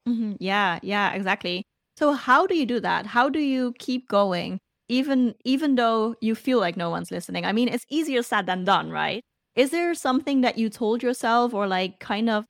Mm-hmm. 0.08 0.34
Yeah, 0.38 0.78
yeah, 0.82 1.12
exactly. 1.12 1.64
So 1.96 2.12
how 2.12 2.46
do 2.46 2.56
you 2.56 2.66
do 2.66 2.80
that? 2.80 3.06
How 3.06 3.28
do 3.28 3.38
you 3.40 3.74
keep 3.78 4.08
going 4.08 4.58
even 4.88 5.34
even 5.44 5.76
though 5.76 6.14
you 6.20 6.34
feel 6.34 6.58
like 6.60 6.76
no 6.76 6.90
one's 6.90 7.10
listening? 7.10 7.44
I 7.46 7.52
mean, 7.52 7.68
it's 7.68 7.86
easier 7.88 8.22
said 8.22 8.46
than 8.46 8.64
done, 8.64 8.90
right? 8.90 9.22
Is 9.56 9.70
there 9.70 9.94
something 9.94 10.40
that 10.42 10.58
you 10.58 10.68
told 10.68 11.02
yourself 11.02 11.54
or 11.54 11.66
like 11.66 12.00
kind 12.00 12.28
of 12.28 12.44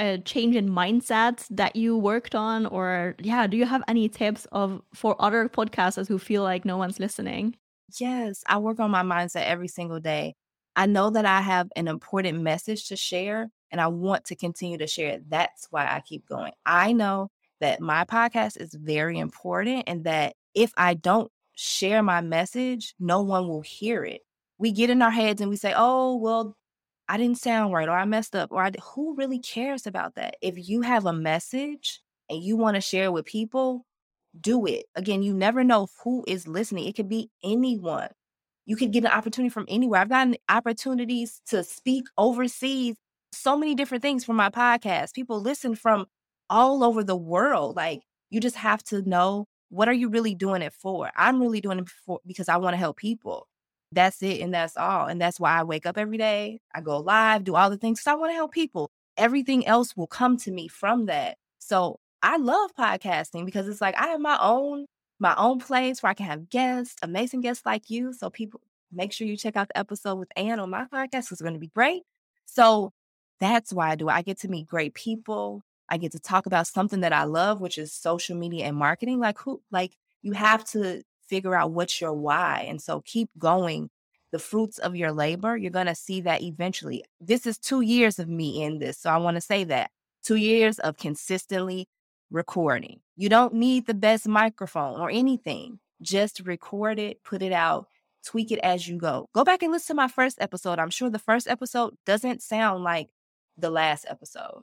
a 0.00 0.18
change 0.18 0.54
in 0.56 0.68
mindset 0.68 1.46
that 1.50 1.74
you 1.76 1.96
worked 1.96 2.34
on 2.34 2.66
or 2.66 3.16
yeah 3.20 3.48
do 3.48 3.56
you 3.56 3.66
have 3.66 3.82
any 3.88 4.08
tips 4.08 4.46
of 4.52 4.80
for 4.94 5.16
other 5.20 5.48
podcasters 5.48 6.06
who 6.06 6.18
feel 6.20 6.44
like 6.44 6.64
no 6.64 6.76
one's 6.76 7.00
listening 7.00 7.56
yes 7.98 8.44
i 8.46 8.56
work 8.56 8.78
on 8.78 8.92
my 8.92 9.02
mindset 9.02 9.42
every 9.44 9.66
single 9.66 9.98
day 9.98 10.34
i 10.78 10.86
know 10.86 11.10
that 11.10 11.26
i 11.26 11.40
have 11.40 11.68
an 11.76 11.88
important 11.88 12.40
message 12.40 12.88
to 12.88 12.96
share 12.96 13.50
and 13.70 13.80
i 13.80 13.86
want 13.86 14.24
to 14.24 14.34
continue 14.34 14.78
to 14.78 14.86
share 14.86 15.10
it 15.10 15.28
that's 15.28 15.68
why 15.70 15.84
i 15.84 16.00
keep 16.06 16.26
going 16.26 16.52
i 16.64 16.92
know 16.92 17.30
that 17.60 17.80
my 17.80 18.04
podcast 18.04 18.60
is 18.60 18.72
very 18.74 19.18
important 19.18 19.84
and 19.86 20.04
that 20.04 20.34
if 20.54 20.72
i 20.76 20.94
don't 20.94 21.30
share 21.54 22.02
my 22.02 22.20
message 22.20 22.94
no 22.98 23.20
one 23.20 23.48
will 23.48 23.62
hear 23.62 24.04
it 24.04 24.22
we 24.58 24.72
get 24.72 24.90
in 24.90 25.02
our 25.02 25.10
heads 25.10 25.40
and 25.40 25.50
we 25.50 25.56
say 25.56 25.74
oh 25.76 26.16
well 26.16 26.56
I 27.08 27.16
didn't 27.16 27.38
sound 27.38 27.72
right 27.72 27.88
or 27.88 27.96
I 27.96 28.04
messed 28.04 28.36
up 28.36 28.52
or 28.52 28.62
I, 28.62 28.70
who 28.94 29.14
really 29.16 29.38
cares 29.38 29.86
about 29.86 30.14
that? 30.16 30.36
If 30.42 30.68
you 30.68 30.82
have 30.82 31.06
a 31.06 31.12
message 31.12 32.02
and 32.28 32.42
you 32.42 32.56
want 32.56 32.74
to 32.74 32.82
share 32.82 33.04
it 33.04 33.12
with 33.12 33.24
people, 33.24 33.86
do 34.38 34.66
it. 34.66 34.86
Again, 34.94 35.22
you 35.22 35.32
never 35.32 35.64
know 35.64 35.88
who 36.04 36.24
is 36.28 36.46
listening. 36.46 36.86
It 36.86 36.96
could 36.96 37.08
be 37.08 37.30
anyone. 37.42 38.08
You 38.68 38.76
could 38.76 38.92
get 38.92 39.04
an 39.04 39.10
opportunity 39.10 39.48
from 39.48 39.64
anywhere. 39.66 40.02
I've 40.02 40.10
gotten 40.10 40.36
opportunities 40.50 41.40
to 41.46 41.64
speak 41.64 42.04
overseas, 42.18 42.96
so 43.32 43.56
many 43.56 43.74
different 43.74 44.02
things 44.02 44.26
from 44.26 44.36
my 44.36 44.50
podcast. 44.50 45.14
People 45.14 45.40
listen 45.40 45.74
from 45.74 46.04
all 46.50 46.84
over 46.84 47.02
the 47.02 47.16
world. 47.16 47.76
Like 47.76 48.02
you 48.28 48.40
just 48.40 48.56
have 48.56 48.84
to 48.84 49.00
know 49.08 49.46
what 49.70 49.88
are 49.88 49.94
you 49.94 50.10
really 50.10 50.34
doing 50.34 50.60
it 50.60 50.74
for? 50.74 51.10
I'm 51.16 51.40
really 51.40 51.62
doing 51.62 51.78
it 51.78 51.88
for 51.88 52.20
because 52.26 52.50
I 52.50 52.58
want 52.58 52.74
to 52.74 52.78
help 52.78 52.98
people. 52.98 53.48
That's 53.90 54.22
it 54.22 54.42
and 54.42 54.52
that's 54.52 54.76
all. 54.76 55.06
And 55.06 55.18
that's 55.18 55.40
why 55.40 55.58
I 55.58 55.62
wake 55.62 55.86
up 55.86 55.96
every 55.96 56.18
day. 56.18 56.60
I 56.74 56.82
go 56.82 56.98
live, 56.98 57.44
do 57.44 57.54
all 57.54 57.70
the 57.70 57.78
things 57.78 58.00
because 58.00 58.12
I 58.12 58.16
want 58.16 58.32
to 58.32 58.36
help 58.36 58.52
people. 58.52 58.90
Everything 59.16 59.66
else 59.66 59.96
will 59.96 60.06
come 60.06 60.36
to 60.38 60.50
me 60.50 60.68
from 60.68 61.06
that. 61.06 61.38
So 61.58 62.00
I 62.22 62.36
love 62.36 62.72
podcasting 62.78 63.46
because 63.46 63.66
it's 63.66 63.80
like 63.80 63.98
I 63.98 64.08
have 64.08 64.20
my 64.20 64.36
own 64.42 64.84
my 65.18 65.34
own 65.36 65.58
place 65.58 66.02
where 66.02 66.10
I 66.10 66.14
can 66.14 66.26
have 66.26 66.48
guests, 66.48 66.96
amazing 67.02 67.40
guests 67.40 67.66
like 67.66 67.90
you. 67.90 68.12
So 68.12 68.30
people 68.30 68.60
make 68.92 69.12
sure 69.12 69.26
you 69.26 69.36
check 69.36 69.56
out 69.56 69.68
the 69.68 69.78
episode 69.78 70.16
with 70.16 70.30
Anne 70.36 70.60
on 70.60 70.70
my 70.70 70.84
podcast. 70.84 71.32
It's 71.32 71.42
going 71.42 71.54
to 71.54 71.60
be 71.60 71.68
great. 71.68 72.02
So 72.46 72.92
that's 73.40 73.72
why 73.72 73.90
I 73.90 73.94
do 73.94 74.08
it. 74.08 74.12
I 74.12 74.22
get 74.22 74.38
to 74.40 74.48
meet 74.48 74.66
great 74.66 74.94
people. 74.94 75.62
I 75.88 75.96
get 75.96 76.12
to 76.12 76.18
talk 76.18 76.46
about 76.46 76.66
something 76.66 77.00
that 77.00 77.12
I 77.12 77.24
love, 77.24 77.60
which 77.60 77.78
is 77.78 77.92
social 77.92 78.36
media 78.36 78.66
and 78.66 78.76
marketing. 78.76 79.18
Like 79.18 79.38
who 79.38 79.62
like 79.70 79.96
you 80.22 80.32
have 80.32 80.64
to 80.70 81.02
figure 81.26 81.54
out 81.54 81.72
what's 81.72 82.00
your 82.00 82.12
why. 82.12 82.66
And 82.68 82.80
so 82.80 83.02
keep 83.04 83.30
going. 83.38 83.90
The 84.30 84.38
fruits 84.38 84.78
of 84.78 84.94
your 84.94 85.10
labor, 85.10 85.56
you're 85.56 85.70
going 85.70 85.86
to 85.86 85.94
see 85.94 86.20
that 86.22 86.42
eventually. 86.42 87.02
This 87.18 87.46
is 87.46 87.56
two 87.56 87.80
years 87.80 88.18
of 88.18 88.28
me 88.28 88.62
in 88.62 88.78
this. 88.78 88.98
So 88.98 89.08
I 89.08 89.16
want 89.16 89.36
to 89.36 89.40
say 89.40 89.64
that 89.64 89.90
two 90.22 90.36
years 90.36 90.78
of 90.80 90.98
consistently 90.98 91.88
recording. 92.30 93.00
You 93.16 93.28
don't 93.28 93.54
need 93.54 93.86
the 93.86 93.94
best 93.94 94.28
microphone 94.28 95.00
or 95.00 95.10
anything. 95.10 95.78
Just 96.00 96.40
record 96.40 96.98
it, 96.98 97.24
put 97.24 97.42
it 97.42 97.52
out, 97.52 97.88
tweak 98.24 98.50
it 98.52 98.60
as 98.62 98.86
you 98.86 98.98
go. 98.98 99.28
Go 99.34 99.44
back 99.44 99.62
and 99.62 99.72
listen 99.72 99.96
to 99.96 100.02
my 100.02 100.08
first 100.08 100.38
episode. 100.40 100.78
I'm 100.78 100.90
sure 100.90 101.10
the 101.10 101.18
first 101.18 101.48
episode 101.48 101.94
doesn't 102.06 102.42
sound 102.42 102.84
like 102.84 103.08
the 103.56 103.70
last 103.70 104.06
episode. 104.08 104.62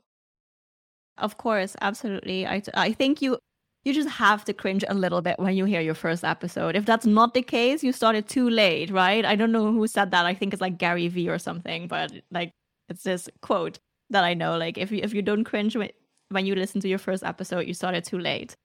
Of 1.18 1.38
course, 1.38 1.76
absolutely. 1.80 2.46
I, 2.46 2.62
I 2.74 2.92
think 2.92 3.22
you 3.22 3.38
you 3.84 3.94
just 3.94 4.08
have 4.08 4.44
to 4.46 4.52
cringe 4.52 4.84
a 4.88 4.94
little 4.94 5.22
bit 5.22 5.38
when 5.38 5.54
you 5.54 5.64
hear 5.64 5.80
your 5.80 5.94
first 5.94 6.24
episode. 6.24 6.74
If 6.74 6.84
that's 6.84 7.06
not 7.06 7.34
the 7.34 7.42
case, 7.42 7.84
you 7.84 7.92
started 7.92 8.28
too 8.28 8.50
late, 8.50 8.90
right? 8.90 9.24
I 9.24 9.36
don't 9.36 9.52
know 9.52 9.70
who 9.70 9.86
said 9.86 10.10
that. 10.10 10.26
I 10.26 10.34
think 10.34 10.52
it's 10.52 10.60
like 10.60 10.76
Gary 10.76 11.06
Vee 11.06 11.28
or 11.28 11.38
something, 11.38 11.86
but 11.86 12.10
like 12.32 12.50
it's 12.88 13.04
this 13.04 13.28
quote 13.42 13.78
that 14.10 14.24
I 14.24 14.34
know. 14.34 14.58
Like 14.58 14.76
if 14.76 14.90
you 14.90 15.00
if 15.04 15.14
you 15.14 15.22
don't 15.22 15.44
cringe 15.44 15.76
when 16.30 16.46
you 16.46 16.54
listen 16.54 16.80
to 16.82 16.88
your 16.88 16.98
first 16.98 17.24
episode, 17.24 17.66
you 17.66 17.74
started 17.74 18.04
too 18.04 18.18
late. 18.18 18.56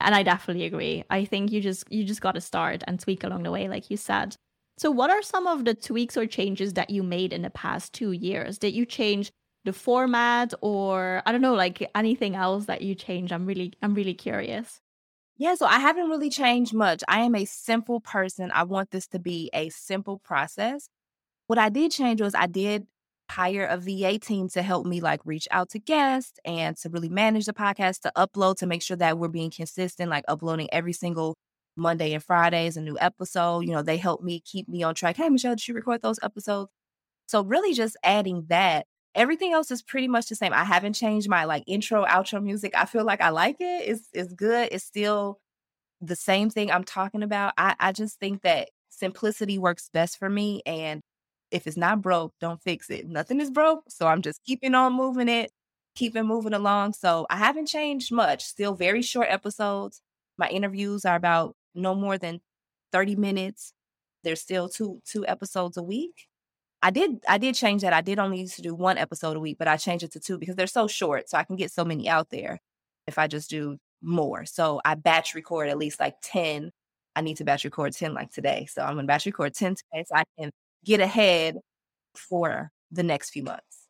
And 0.00 0.14
I 0.14 0.22
definitely 0.22 0.64
agree. 0.64 1.04
I 1.10 1.24
think 1.24 1.52
you 1.52 1.60
just 1.60 1.84
you 1.90 2.04
just 2.04 2.22
got 2.22 2.32
to 2.32 2.40
start 2.40 2.82
and 2.86 2.98
tweak 2.98 3.22
along 3.22 3.42
the 3.42 3.50
way, 3.50 3.68
like 3.68 3.90
you 3.90 3.96
said. 3.96 4.36
So, 4.78 4.90
what 4.90 5.10
are 5.10 5.20
some 5.20 5.46
of 5.46 5.66
the 5.66 5.74
tweaks 5.74 6.16
or 6.16 6.26
changes 6.26 6.72
that 6.74 6.88
you 6.88 7.02
made 7.02 7.32
in 7.34 7.42
the 7.42 7.50
past 7.50 7.92
two 7.92 8.12
years? 8.12 8.58
Did 8.58 8.74
you 8.74 8.86
change 8.86 9.30
the 9.64 9.74
format, 9.74 10.54
or 10.62 11.22
I 11.26 11.32
don't 11.32 11.42
know, 11.42 11.54
like 11.54 11.86
anything 11.94 12.34
else 12.34 12.64
that 12.64 12.80
you 12.80 12.94
changed? 12.94 13.30
I'm 13.30 13.44
really, 13.44 13.74
I'm 13.82 13.94
really 13.94 14.14
curious. 14.14 14.80
Yeah, 15.36 15.54
so 15.54 15.66
I 15.66 15.78
haven't 15.80 16.08
really 16.08 16.30
changed 16.30 16.72
much. 16.74 17.02
I 17.08 17.20
am 17.20 17.34
a 17.34 17.44
simple 17.44 18.00
person. 18.00 18.50
I 18.54 18.62
want 18.64 18.90
this 18.90 19.06
to 19.08 19.18
be 19.18 19.50
a 19.52 19.68
simple 19.70 20.18
process. 20.18 20.88
What 21.46 21.58
I 21.58 21.68
did 21.68 21.92
change 21.92 22.22
was 22.22 22.34
I 22.34 22.46
did 22.46 22.86
hire 23.30 23.66
a 23.66 23.78
VA 23.78 24.18
team 24.18 24.48
to 24.50 24.62
help 24.62 24.86
me 24.86 25.00
like 25.00 25.20
reach 25.24 25.48
out 25.50 25.70
to 25.70 25.78
guests 25.78 26.38
and 26.44 26.76
to 26.78 26.90
really 26.90 27.08
manage 27.08 27.46
the 27.46 27.52
podcast, 27.52 28.00
to 28.00 28.12
upload, 28.16 28.58
to 28.58 28.66
make 28.66 28.82
sure 28.82 28.96
that 28.96 29.18
we're 29.18 29.28
being 29.28 29.50
consistent, 29.50 30.10
like 30.10 30.24
uploading 30.28 30.68
every 30.72 30.92
single 30.92 31.36
Monday 31.76 32.12
and 32.12 32.22
Fridays 32.22 32.76
a 32.76 32.80
new 32.80 32.98
episode. 33.00 33.60
You 33.60 33.72
know, 33.72 33.82
they 33.82 33.96
help 33.96 34.22
me 34.22 34.40
keep 34.40 34.68
me 34.68 34.82
on 34.82 34.94
track. 34.94 35.16
Hey, 35.16 35.28
Michelle, 35.28 35.54
did 35.54 35.66
you 35.66 35.74
record 35.74 36.02
those 36.02 36.18
episodes? 36.22 36.70
So 37.26 37.42
really 37.42 37.74
just 37.74 37.96
adding 38.02 38.44
that. 38.48 38.86
Everything 39.14 39.52
else 39.52 39.70
is 39.70 39.82
pretty 39.82 40.06
much 40.08 40.28
the 40.28 40.36
same. 40.36 40.52
I 40.52 40.64
haven't 40.64 40.92
changed 40.92 41.28
my 41.28 41.44
like 41.44 41.64
intro, 41.66 42.04
outro 42.04 42.42
music. 42.42 42.72
I 42.76 42.84
feel 42.84 43.04
like 43.04 43.20
I 43.20 43.30
like 43.30 43.56
it. 43.60 43.88
It's 43.88 44.08
it's 44.12 44.32
good. 44.32 44.68
It's 44.70 44.84
still 44.84 45.40
the 46.00 46.16
same 46.16 46.50
thing 46.50 46.70
I'm 46.70 46.84
talking 46.84 47.22
about. 47.22 47.52
I, 47.58 47.74
I 47.80 47.92
just 47.92 48.20
think 48.20 48.42
that 48.42 48.68
simplicity 48.88 49.58
works 49.58 49.88
best 49.92 50.18
for 50.18 50.28
me. 50.30 50.62
And 50.64 51.00
if 51.50 51.66
it's 51.66 51.76
not 51.76 52.02
broke, 52.02 52.34
don't 52.40 52.62
fix 52.62 52.90
it. 52.90 53.08
Nothing 53.08 53.40
is 53.40 53.50
broke. 53.50 53.84
So 53.88 54.06
I'm 54.06 54.22
just 54.22 54.42
keeping 54.44 54.74
on 54.74 54.92
moving 54.92 55.28
it, 55.28 55.52
keeping 55.94 56.24
moving 56.26 56.54
along. 56.54 56.94
So 56.94 57.26
I 57.30 57.36
haven't 57.36 57.66
changed 57.66 58.12
much. 58.12 58.44
Still 58.44 58.74
very 58.74 59.02
short 59.02 59.28
episodes. 59.30 60.00
My 60.38 60.48
interviews 60.48 61.04
are 61.04 61.16
about 61.16 61.56
no 61.74 61.94
more 61.94 62.18
than 62.18 62.40
30 62.92 63.16
minutes. 63.16 63.72
There's 64.24 64.40
still 64.40 64.68
two 64.68 65.00
two 65.04 65.26
episodes 65.26 65.76
a 65.76 65.82
week. 65.82 66.28
I 66.82 66.90
did 66.90 67.22
I 67.28 67.38
did 67.38 67.54
change 67.54 67.82
that. 67.82 67.92
I 67.92 68.00
did 68.00 68.18
only 68.18 68.40
used 68.40 68.56
to 68.56 68.62
do 68.62 68.74
one 68.74 68.98
episode 68.98 69.36
a 69.36 69.40
week, 69.40 69.58
but 69.58 69.68
I 69.68 69.76
changed 69.76 70.04
it 70.04 70.12
to 70.12 70.20
two 70.20 70.38
because 70.38 70.56
they're 70.56 70.66
so 70.66 70.86
short. 70.88 71.28
So 71.30 71.38
I 71.38 71.44
can 71.44 71.56
get 71.56 71.70
so 71.72 71.84
many 71.84 72.08
out 72.08 72.30
there 72.30 72.58
if 73.06 73.18
I 73.18 73.26
just 73.26 73.50
do 73.50 73.78
more. 74.02 74.46
So 74.46 74.80
I 74.84 74.94
batch 74.94 75.34
record 75.34 75.68
at 75.68 75.78
least 75.78 76.00
like 76.00 76.16
10. 76.22 76.70
I 77.16 77.20
need 77.22 77.36
to 77.38 77.44
batch 77.44 77.64
record 77.64 77.92
10 77.94 78.14
like 78.14 78.30
today. 78.32 78.66
So 78.70 78.82
I'm 78.82 78.94
gonna 78.96 79.06
batch 79.06 79.26
record 79.26 79.54
10 79.54 79.76
today 79.76 80.04
so 80.06 80.16
I 80.16 80.24
can 80.38 80.50
get 80.84 81.00
ahead 81.00 81.56
for 82.14 82.70
the 82.90 83.02
next 83.02 83.30
few 83.30 83.42
months. 83.42 83.88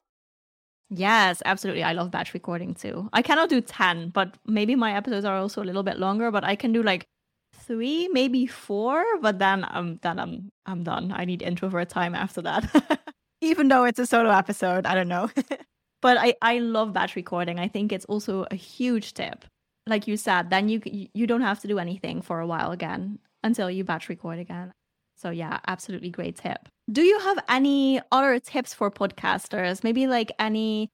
Yes, 0.90 1.40
absolutely. 1.44 1.84
I 1.84 1.92
love 1.92 2.10
batch 2.10 2.34
recording 2.34 2.74
too. 2.74 3.08
I 3.12 3.22
cannot 3.22 3.48
do 3.48 3.60
10, 3.60 4.10
but 4.10 4.36
maybe 4.44 4.74
my 4.74 4.94
episodes 4.94 5.24
are 5.24 5.36
also 5.36 5.62
a 5.62 5.64
little 5.64 5.84
bit 5.84 5.98
longer, 5.98 6.30
but 6.32 6.42
I 6.42 6.56
can 6.56 6.72
do 6.72 6.82
like 6.82 7.06
three, 7.54 8.08
maybe 8.08 8.46
four, 8.46 9.04
but 9.20 9.38
then 9.38 9.64
I'm 9.68 9.98
then 10.02 10.18
I'm 10.18 10.50
I'm 10.66 10.82
done. 10.82 11.12
I 11.14 11.24
need 11.24 11.42
introvert 11.42 11.88
time 11.88 12.14
after 12.14 12.42
that. 12.42 13.04
Even 13.40 13.68
though 13.68 13.84
it's 13.84 13.98
a 14.00 14.06
solo 14.06 14.30
episode, 14.30 14.84
I 14.84 14.94
don't 14.94 15.08
know. 15.08 15.30
but 16.02 16.16
I 16.18 16.34
I 16.42 16.58
love 16.58 16.92
batch 16.92 17.14
recording. 17.14 17.60
I 17.60 17.68
think 17.68 17.92
it's 17.92 18.04
also 18.06 18.46
a 18.50 18.56
huge 18.56 19.14
tip. 19.14 19.44
Like 19.86 20.08
you 20.08 20.16
said, 20.16 20.50
then 20.50 20.68
you 20.68 20.80
you 21.14 21.26
don't 21.26 21.42
have 21.42 21.60
to 21.60 21.68
do 21.68 21.78
anything 21.78 22.20
for 22.20 22.40
a 22.40 22.46
while 22.46 22.72
again 22.72 23.20
until 23.44 23.70
you 23.70 23.84
batch 23.84 24.08
record 24.08 24.40
again. 24.40 24.72
So 25.20 25.30
yeah, 25.30 25.58
absolutely 25.66 26.10
great 26.10 26.36
tip. 26.36 26.68
Do 26.90 27.02
you 27.02 27.18
have 27.18 27.38
any 27.48 28.00
other 28.10 28.38
tips 28.40 28.72
for 28.72 28.90
podcasters? 28.90 29.84
Maybe 29.84 30.06
like 30.06 30.32
any 30.38 30.90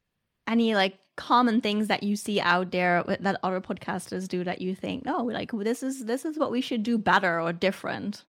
any 0.49 0.75
like 0.75 0.99
common 1.17 1.61
things 1.61 1.89
that 1.89 2.03
you 2.03 2.17
see 2.17 2.41
out 2.41 2.73
there 2.73 3.05
that 3.21 3.39
other 3.43 3.61
podcasters 3.61 4.29
do 4.29 4.45
that 4.45 4.61
you 4.61 4.75
think, 4.75 5.05
oh, 5.07 5.25
like 5.25 5.53
this 5.53 5.83
is 5.83 6.05
this 6.05 6.25
is 6.25 6.39
what 6.39 6.51
we 6.51 6.61
should 6.61 6.83
do 6.83 6.99
better 6.99 7.41
or 7.41 7.53
different? 7.53 8.25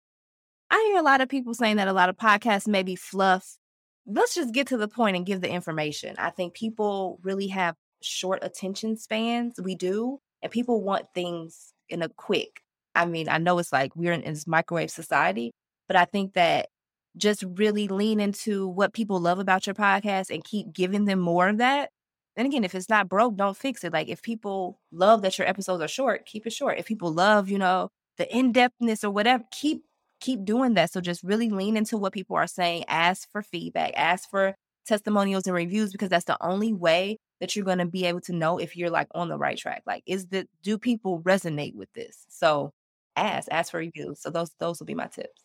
I 0.70 0.88
hear 0.90 1.00
a 1.00 1.04
lot 1.04 1.20
of 1.20 1.28
people 1.28 1.52
saying 1.52 1.76
that 1.76 1.88
a 1.88 1.92
lot 1.92 2.08
of 2.08 2.16
podcasts 2.16 2.66
maybe 2.66 2.96
fluff. 2.96 3.58
Let's 4.06 4.34
just 4.34 4.54
get 4.54 4.68
to 4.68 4.78
the 4.78 4.88
point 4.88 5.16
and 5.16 5.26
give 5.26 5.42
the 5.42 5.50
information. 5.50 6.16
I 6.18 6.30
think 6.30 6.54
people 6.54 7.20
really 7.22 7.48
have 7.48 7.76
short 8.02 8.40
attention 8.42 8.96
spans. 8.96 9.60
We 9.62 9.74
do, 9.74 10.18
and 10.40 10.50
people 10.50 10.82
want 10.82 11.06
things 11.14 11.74
in 11.90 12.02
a 12.02 12.08
quick. 12.08 12.62
I 12.94 13.04
mean, 13.04 13.28
I 13.28 13.38
know 13.38 13.58
it's 13.58 13.72
like 13.72 13.94
we're 13.94 14.12
in 14.12 14.22
this 14.22 14.46
microwave 14.46 14.90
society, 14.90 15.52
but 15.92 16.00
I 16.00 16.06
think 16.06 16.34
that 16.34 16.68
just 17.16 17.44
really 17.56 17.88
lean 17.88 18.20
into 18.20 18.66
what 18.66 18.94
people 18.94 19.20
love 19.20 19.38
about 19.38 19.66
your 19.66 19.74
podcast 19.74 20.30
and 20.30 20.42
keep 20.42 20.72
giving 20.72 21.04
them 21.04 21.18
more 21.18 21.48
of 21.48 21.58
that 21.58 21.90
then 22.36 22.46
again, 22.46 22.64
if 22.64 22.74
it's 22.74 22.88
not 22.88 23.08
broke, 23.08 23.36
don't 23.36 23.56
fix 23.56 23.84
it. 23.84 23.92
Like 23.92 24.08
if 24.08 24.22
people 24.22 24.80
love 24.90 25.22
that 25.22 25.38
your 25.38 25.46
episodes 25.46 25.82
are 25.82 25.88
short, 25.88 26.24
keep 26.26 26.46
it 26.46 26.52
short. 26.52 26.78
If 26.78 26.86
people 26.86 27.12
love, 27.12 27.48
you 27.48 27.58
know, 27.58 27.90
the 28.16 28.34
in-depthness 28.34 29.04
or 29.04 29.10
whatever, 29.10 29.44
keep 29.52 29.82
keep 30.20 30.44
doing 30.44 30.74
that. 30.74 30.92
So 30.92 31.00
just 31.00 31.22
really 31.22 31.50
lean 31.50 31.76
into 31.76 31.98
what 31.98 32.12
people 32.12 32.36
are 32.36 32.46
saying. 32.46 32.84
Ask 32.88 33.30
for 33.32 33.42
feedback, 33.42 33.92
ask 33.96 34.30
for 34.30 34.54
testimonials 34.86 35.46
and 35.46 35.54
reviews 35.54 35.92
because 35.92 36.08
that's 36.08 36.24
the 36.24 36.36
only 36.40 36.72
way 36.72 37.18
that 37.40 37.54
you're 37.54 37.64
going 37.64 37.78
to 37.78 37.86
be 37.86 38.06
able 38.06 38.20
to 38.22 38.32
know 38.32 38.58
if 38.58 38.76
you're 38.76 38.90
like 38.90 39.08
on 39.14 39.28
the 39.28 39.38
right 39.38 39.58
track. 39.58 39.82
Like 39.86 40.02
is 40.06 40.26
the 40.28 40.46
do 40.62 40.78
people 40.78 41.20
resonate 41.22 41.74
with 41.74 41.92
this? 41.94 42.24
So 42.28 42.72
ask, 43.16 43.48
ask 43.50 43.70
for 43.72 43.78
reviews. 43.78 44.20
So 44.22 44.30
those 44.30 44.52
those 44.58 44.80
will 44.80 44.86
be 44.86 44.94
my 44.94 45.08
tips. 45.08 45.42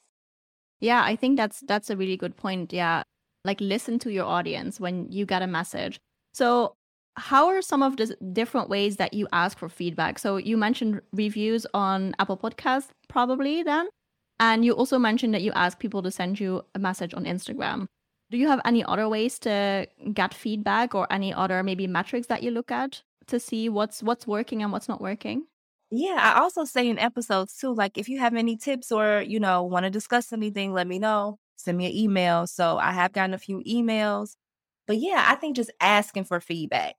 Yeah, 0.80 1.04
I 1.04 1.16
think 1.16 1.38
that's 1.38 1.62
that's 1.62 1.90
a 1.90 1.98
really 1.98 2.18
good 2.18 2.36
point. 2.38 2.74
Yeah. 2.74 3.04
Like 3.46 3.62
listen 3.62 4.00
to 4.00 4.12
your 4.12 4.26
audience 4.26 4.80
when 4.80 5.12
you 5.12 5.26
get 5.26 5.42
a 5.42 5.48
message. 5.48 6.00
So 6.34 6.74
how 7.16 7.48
are 7.48 7.62
some 7.62 7.82
of 7.82 7.98
the 7.98 8.16
different 8.34 8.70
ways 8.70 8.98
that 8.98 9.14
you 9.14 9.28
ask 9.32 9.58
for 9.58 9.70
feedback? 9.70 10.20
So 10.20 10.38
you 10.38 10.58
mentioned 10.58 11.02
reviews 11.14 11.66
on 11.74 12.14
Apple 12.20 12.38
Podcasts, 12.38 12.90
probably 13.08 13.64
then, 13.64 13.88
and 14.40 14.64
you 14.64 14.74
also 14.74 15.00
mentioned 15.00 15.34
that 15.34 15.42
you 15.42 15.52
ask 15.54 15.80
people 15.80 16.04
to 16.04 16.12
send 16.12 16.40
you 16.40 16.64
a 16.76 16.80
message 16.80 17.14
on 17.16 17.26
Instagram. 17.26 17.88
Do 18.30 18.38
you 18.38 18.48
have 18.48 18.62
any 18.66 18.84
other 18.84 19.10
ways 19.10 19.40
to 19.40 19.88
get 20.14 20.34
feedback, 20.34 20.94
or 20.94 21.12
any 21.12 21.34
other 21.34 21.64
maybe 21.64 21.88
metrics 21.88 22.28
that 22.28 22.44
you 22.44 22.52
look 22.52 22.72
at 22.72 23.02
to 23.28 23.40
see 23.40 23.70
what's 23.70 24.04
what's 24.04 24.28
working 24.28 24.62
and 24.62 24.72
what's 24.72 24.90
not 24.90 25.02
working? 25.02 25.46
Yeah, 25.90 26.18
I 26.36 26.40
also 26.42 26.66
say 26.66 26.90
in 26.90 27.00
episodes 27.00 27.56
too, 27.58 27.74
like 27.74 27.98
if 27.98 28.10
you 28.10 28.20
have 28.20 28.36
any 28.36 28.58
tips 28.58 28.92
or 28.92 29.22
you 29.22 29.40
know 29.40 29.64
want 29.64 29.86
to 29.86 29.90
discuss 29.90 30.34
anything, 30.34 30.74
let 30.74 30.88
me 30.88 31.00
know. 31.00 31.40
Send 31.56 31.78
me 31.78 31.86
an 31.88 31.96
email. 31.96 32.46
So 32.48 32.78
I 32.78 32.92
have 32.92 33.14
gotten 33.14 33.34
a 33.34 33.38
few 33.38 33.64
emails. 33.68 34.36
But 34.88 34.98
yeah, 34.98 35.26
I 35.30 35.36
think 35.36 35.56
just 35.56 35.72
asking 35.82 36.26
for 36.26 36.40
feedback 36.42 36.96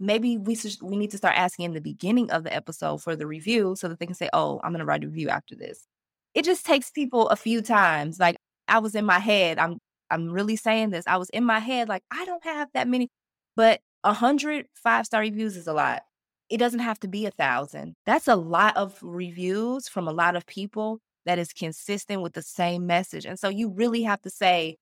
maybe 0.00 0.38
we 0.38 0.56
we 0.82 0.96
need 0.98 1.10
to 1.12 1.18
start 1.18 1.36
asking 1.38 1.64
in 1.66 1.74
the 1.74 1.80
beginning 1.80 2.30
of 2.32 2.44
the 2.44 2.54
episode 2.54 3.02
for 3.02 3.16
the 3.16 3.26
review 3.26 3.76
so 3.76 3.88
that 3.88 3.98
they 4.00 4.06
can 4.06 4.14
say, 4.16 4.28
"Oh, 4.34 4.60
I'm 4.64 4.72
going 4.72 4.80
to 4.80 4.86
write 4.86 5.04
a 5.04 5.08
review 5.08 5.28
after 5.30 5.56
this." 5.56 5.86
It 6.34 6.44
just 6.44 6.66
takes 6.66 6.90
people 6.90 7.28
a 7.30 7.36
few 7.36 7.62
times. 7.62 8.20
Like 8.20 8.36
I 8.68 8.78
was 8.80 8.94
in 8.96 9.04
my 9.06 9.18
head, 9.20 9.58
I'm 9.58 9.78
I'm 10.10 10.30
really 10.30 10.56
saying 10.56 10.90
this. 10.90 11.06
I 11.08 11.16
was 11.18 11.30
in 11.30 11.44
my 11.44 11.60
head 11.60 11.88
like 11.90 12.02
I 12.12 12.24
don't 12.26 12.44
have 12.44 12.68
that 12.74 12.88
many, 12.88 13.10
but 13.56 13.80
a 14.04 14.12
hundred 14.14 14.66
five 14.74 15.06
star 15.06 15.20
reviews 15.22 15.56
is 15.56 15.66
a 15.68 15.74
lot. 15.74 16.02
It 16.52 16.58
doesn't 16.58 16.80
have 16.80 17.00
to 17.00 17.08
be 17.08 17.26
a 17.26 17.30
thousand. 17.32 17.94
That's 18.06 18.28
a 18.28 18.36
lot 18.36 18.76
of 18.76 18.98
reviews 19.02 19.88
from 19.88 20.08
a 20.08 20.12
lot 20.12 20.36
of 20.36 20.46
people 20.46 21.00
that 21.26 21.38
is 21.38 21.52
consistent 21.52 22.22
with 22.22 22.34
the 22.34 22.42
same 22.42 22.86
message. 22.86 23.26
And 23.26 23.38
so 23.38 23.48
you 23.48 23.70
really 23.70 24.02
have 24.02 24.20
to 24.22 24.30
say, 24.30 24.76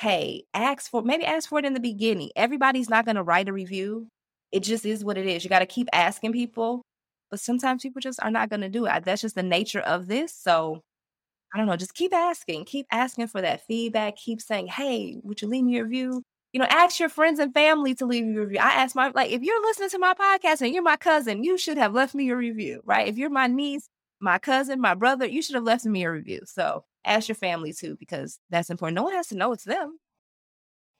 hey, 0.00 0.44
ask 0.54 0.90
for 0.90 1.02
maybe 1.02 1.24
ask 1.24 1.48
for 1.48 1.58
it 1.58 1.64
in 1.64 1.74
the 1.74 1.80
beginning. 1.80 2.30
Everybody's 2.36 2.90
not 2.90 3.04
going 3.06 3.16
to 3.16 3.22
write 3.22 3.48
a 3.48 3.52
review 3.52 4.08
it 4.52 4.62
just 4.62 4.86
is 4.86 5.04
what 5.04 5.18
it 5.18 5.26
is. 5.26 5.44
You 5.44 5.50
got 5.50 5.60
to 5.60 5.66
keep 5.66 5.88
asking 5.92 6.32
people, 6.32 6.82
but 7.30 7.40
sometimes 7.40 7.82
people 7.82 8.00
just 8.00 8.22
are 8.22 8.30
not 8.30 8.48
going 8.48 8.60
to 8.62 8.68
do 8.68 8.86
it. 8.86 9.04
That's 9.04 9.22
just 9.22 9.34
the 9.34 9.42
nature 9.42 9.80
of 9.80 10.06
this. 10.06 10.34
So 10.34 10.80
I 11.54 11.58
don't 11.58 11.66
know, 11.66 11.76
just 11.76 11.94
keep 11.94 12.14
asking, 12.14 12.64
keep 12.66 12.86
asking 12.92 13.28
for 13.28 13.40
that 13.42 13.66
feedback, 13.66 14.16
keep 14.16 14.40
saying, 14.40 14.68
hey, 14.68 15.18
would 15.22 15.42
you 15.42 15.48
leave 15.48 15.64
me 15.64 15.78
a 15.78 15.84
review? 15.84 16.22
You 16.56 16.60
know, 16.60 16.68
ask 16.70 16.98
your 16.98 17.10
friends 17.10 17.38
and 17.38 17.52
family 17.52 17.94
to 17.96 18.06
leave 18.06 18.24
you 18.24 18.38
a 18.38 18.40
review. 18.46 18.60
I 18.62 18.70
ask 18.70 18.96
my, 18.96 19.12
like, 19.14 19.30
if 19.30 19.42
you're 19.42 19.60
listening 19.60 19.90
to 19.90 19.98
my 19.98 20.14
podcast 20.14 20.62
and 20.62 20.72
you're 20.72 20.82
my 20.82 20.96
cousin, 20.96 21.44
you 21.44 21.58
should 21.58 21.76
have 21.76 21.92
left 21.92 22.14
me 22.14 22.30
a 22.30 22.34
review, 22.34 22.80
right? 22.86 23.06
If 23.06 23.18
you're 23.18 23.28
my 23.28 23.46
niece, 23.46 23.90
my 24.20 24.38
cousin, 24.38 24.80
my 24.80 24.94
brother, 24.94 25.26
you 25.26 25.42
should 25.42 25.54
have 25.54 25.64
left 25.64 25.84
me 25.84 26.04
a 26.04 26.10
review. 26.10 26.40
So 26.46 26.84
ask 27.04 27.28
your 27.28 27.34
family 27.34 27.74
too, 27.74 27.94
because 28.00 28.38
that's 28.48 28.70
important. 28.70 28.94
No 28.94 29.02
one 29.02 29.12
has 29.12 29.26
to 29.26 29.36
know 29.36 29.52
it's 29.52 29.64
them. 29.64 29.98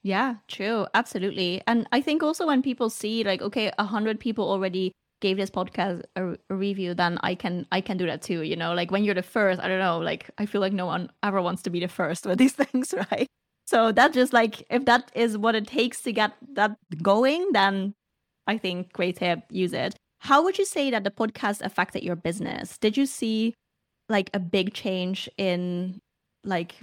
Yeah, 0.03 0.35
true. 0.47 0.89
Absolutely. 0.93 1.63
And 1.67 1.89
I 1.91 2.03
think 2.03 2.23
also 2.23 2.47
when 2.47 2.61
people 2.61 2.91
see 2.91 3.25
like, 3.25 3.41
okay, 3.41 3.73
a 3.79 3.85
hundred 3.85 4.21
people 4.21 4.47
already 4.51 4.93
gave 5.23 5.39
this 5.39 5.49
podcast 5.49 6.03
a, 6.17 6.37
a, 6.51 6.55
review, 6.55 6.93
then 6.93 7.19
I 7.23 7.35
can 7.35 7.67
I 7.73 7.81
can 7.81 7.97
do 7.97 8.05
that 8.05 8.21
too. 8.21 8.43
You 8.43 8.57
know, 8.57 8.75
like 8.75 8.91
when 8.91 9.05
you're 9.05 9.15
the 9.15 9.23
first, 9.23 9.59
I 9.63 9.69
don't 9.69 9.79
know, 9.79 10.01
like 10.01 10.29
I 10.37 10.45
feel 10.45 10.61
like 10.61 10.75
no 10.75 10.85
one 10.85 11.09
ever 11.23 11.41
wants 11.41 11.63
to 11.63 11.71
be 11.71 11.81
the 11.81 11.89
first 11.89 12.27
with 12.27 12.37
these 12.37 12.53
things, 12.63 12.93
right? 13.11 13.27
So 13.67 13.91
that 13.93 14.13
just 14.13 14.33
like 14.33 14.65
if 14.71 14.85
that 14.85 15.11
is 15.15 15.37
what 15.37 15.55
it 15.55 15.67
takes 15.67 16.03
to 16.03 16.13
get 16.13 16.33
that 16.55 16.77
going, 17.03 17.51
then 17.53 17.95
I 18.47 18.59
think 18.59 18.93
great 18.93 19.17
tip, 19.17 19.41
use 19.51 19.73
it. 19.73 19.97
How 20.21 20.43
would 20.45 20.59
you 20.59 20.65
say 20.65 20.91
that 20.91 21.05
the 21.05 21.11
podcast 21.11 21.63
affected 21.63 22.03
your 22.03 22.17
business? 22.17 22.79
Did 22.79 22.97
you 22.97 23.07
see 23.07 23.55
like 24.09 24.31
a 24.33 24.39
big 24.39 24.73
change 24.73 25.29
in 25.37 26.01
like 26.45 26.77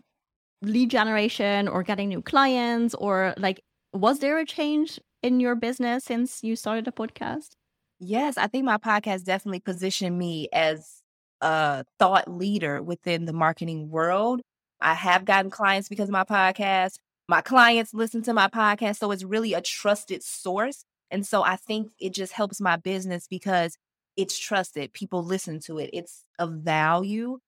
lead 0.62 0.90
generation 0.90 1.68
or 1.68 1.84
getting 1.84 2.10
new 2.10 2.22
clients 2.22 2.94
or 2.96 3.34
like 3.38 3.62
was 3.94 4.20
there 4.20 4.38
a 4.40 4.46
change 4.46 5.00
in 5.22 5.40
your 5.40 5.56
business 5.56 6.04
since 6.04 6.44
you 6.44 6.56
started 6.56 6.88
a 6.88 6.92
podcast? 6.92 7.52
Yes, 8.00 8.38
I 8.38 8.48
think 8.48 8.66
my 8.66 8.78
podcast 8.78 9.24
definitely 9.24 9.62
positioned 9.62 10.18
me 10.18 10.50
as 10.52 11.02
a 11.40 11.86
thought 12.00 12.30
leader 12.30 12.82
within 12.82 13.26
the 13.26 13.34
marketing 13.34 13.90
world. 13.90 14.42
I 14.84 14.94
have 14.94 15.26
gotten 15.26 15.50
clients 15.50 15.90
because 15.90 16.10
of 16.10 16.14
my 16.14 16.26
podcast. 16.26 17.00
My 17.30 17.42
clients 17.42 17.94
listen 17.94 18.22
to 18.24 18.34
my 18.34 18.48
podcast. 18.50 18.98
So 18.98 19.12
it's 19.12 19.24
really 19.24 19.54
a 19.54 19.62
trusted 19.62 20.24
source. 20.24 20.84
And 21.10 21.26
so 21.26 21.44
I 21.44 21.56
think 21.56 21.92
it 22.00 22.14
just 22.14 22.34
helps 22.34 22.60
my 22.60 22.76
business 22.76 23.28
because 23.28 23.78
it's 24.18 24.38
trusted. 24.38 24.94
People 24.94 25.24
listen 25.24 25.60
to 25.62 25.80
it. 25.80 25.90
It's 25.94 26.24
of 26.38 26.52
value. 26.52 27.40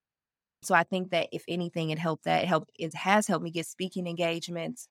So 0.62 0.74
I 0.74 0.82
think 0.82 1.10
that 1.10 1.28
if 1.30 1.44
anything, 1.46 1.90
it 1.90 1.98
helped 1.98 2.24
that. 2.24 2.44
It 2.44 2.46
helped 2.46 2.70
it 2.78 2.94
has 2.94 3.26
helped 3.26 3.44
me 3.44 3.50
get 3.50 3.66
speaking 3.66 4.06
engagements. 4.06 4.88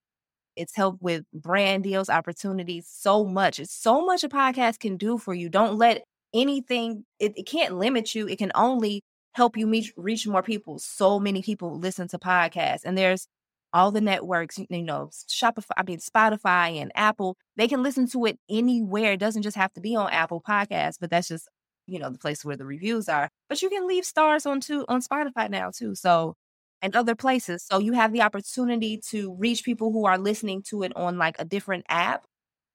It's 0.56 0.76
helped 0.76 1.02
with 1.02 1.26
brand 1.34 1.84
deals, 1.84 2.10
opportunities, 2.10 2.88
so 2.88 3.26
much. 3.26 3.60
It's 3.60 3.74
so 3.74 4.06
much 4.06 4.24
a 4.24 4.30
podcast 4.30 4.80
can 4.80 4.96
do 4.98 5.18
for 5.18 5.34
you. 5.34 5.50
Don't 5.50 5.78
let 5.78 6.04
anything, 6.34 7.06
it, 7.20 7.38
it 7.38 7.44
can't 7.46 7.78
limit 7.78 8.16
you. 8.16 8.28
It 8.28 8.38
can 8.38 8.52
only 8.56 9.02
help 9.36 9.58
you 9.58 9.68
meet, 9.68 9.92
reach 9.98 10.26
more 10.26 10.42
people. 10.42 10.80
So 10.80 11.20
many 11.20 11.42
people 11.42 11.78
listen 11.78 12.08
to 12.10 12.18
podcasts, 12.18 12.82
and 12.86 12.98
there's 12.98 13.28
all 13.74 13.92
the 13.92 14.00
networks, 14.00 14.58
you 14.58 14.82
know, 14.84 15.10
Shopify, 15.30 15.72
I 15.76 15.84
mean, 15.84 16.00
Spotify 16.00 16.82
and 16.82 16.94
Apple, 16.96 17.36
they 17.58 17.68
can 17.68 17.84
listen 17.84 18.08
to 18.12 18.26
it 18.26 18.40
anywhere. 18.50 19.12
It 19.14 19.20
doesn't 19.20 19.42
just 19.42 19.58
have 19.58 19.74
to 19.74 19.82
be 19.82 19.98
on 19.98 20.10
Apple 20.12 20.42
Podcasts, 20.48 20.96
but 20.98 21.10
that's 21.10 21.28
just, 21.28 21.50
you 21.86 22.00
know, 22.00 22.10
the 22.10 22.18
place 22.18 22.46
where 22.46 22.56
the 22.56 22.66
reviews 22.66 23.10
are. 23.10 23.30
But 23.50 23.62
you 23.62 23.70
can 23.70 23.86
leave 23.86 24.06
stars 24.06 24.46
on 24.46 24.62
too 24.62 24.86
on 24.88 25.02
Spotify 25.02 25.50
now 25.50 25.72
too. 25.76 25.94
So 25.94 26.36
and 26.82 26.96
other 26.96 27.16
places. 27.16 27.66
So 27.70 27.80
you 27.80 27.94
have 27.94 28.14
the 28.14 28.22
opportunity 28.22 29.02
to 29.10 29.34
reach 29.34 29.66
people 29.66 29.92
who 29.92 30.06
are 30.06 30.18
listening 30.18 30.64
to 30.70 30.84
it 30.84 30.96
on 30.96 31.18
like 31.18 31.36
a 31.40 31.46
different 31.46 31.86
app. 31.90 32.24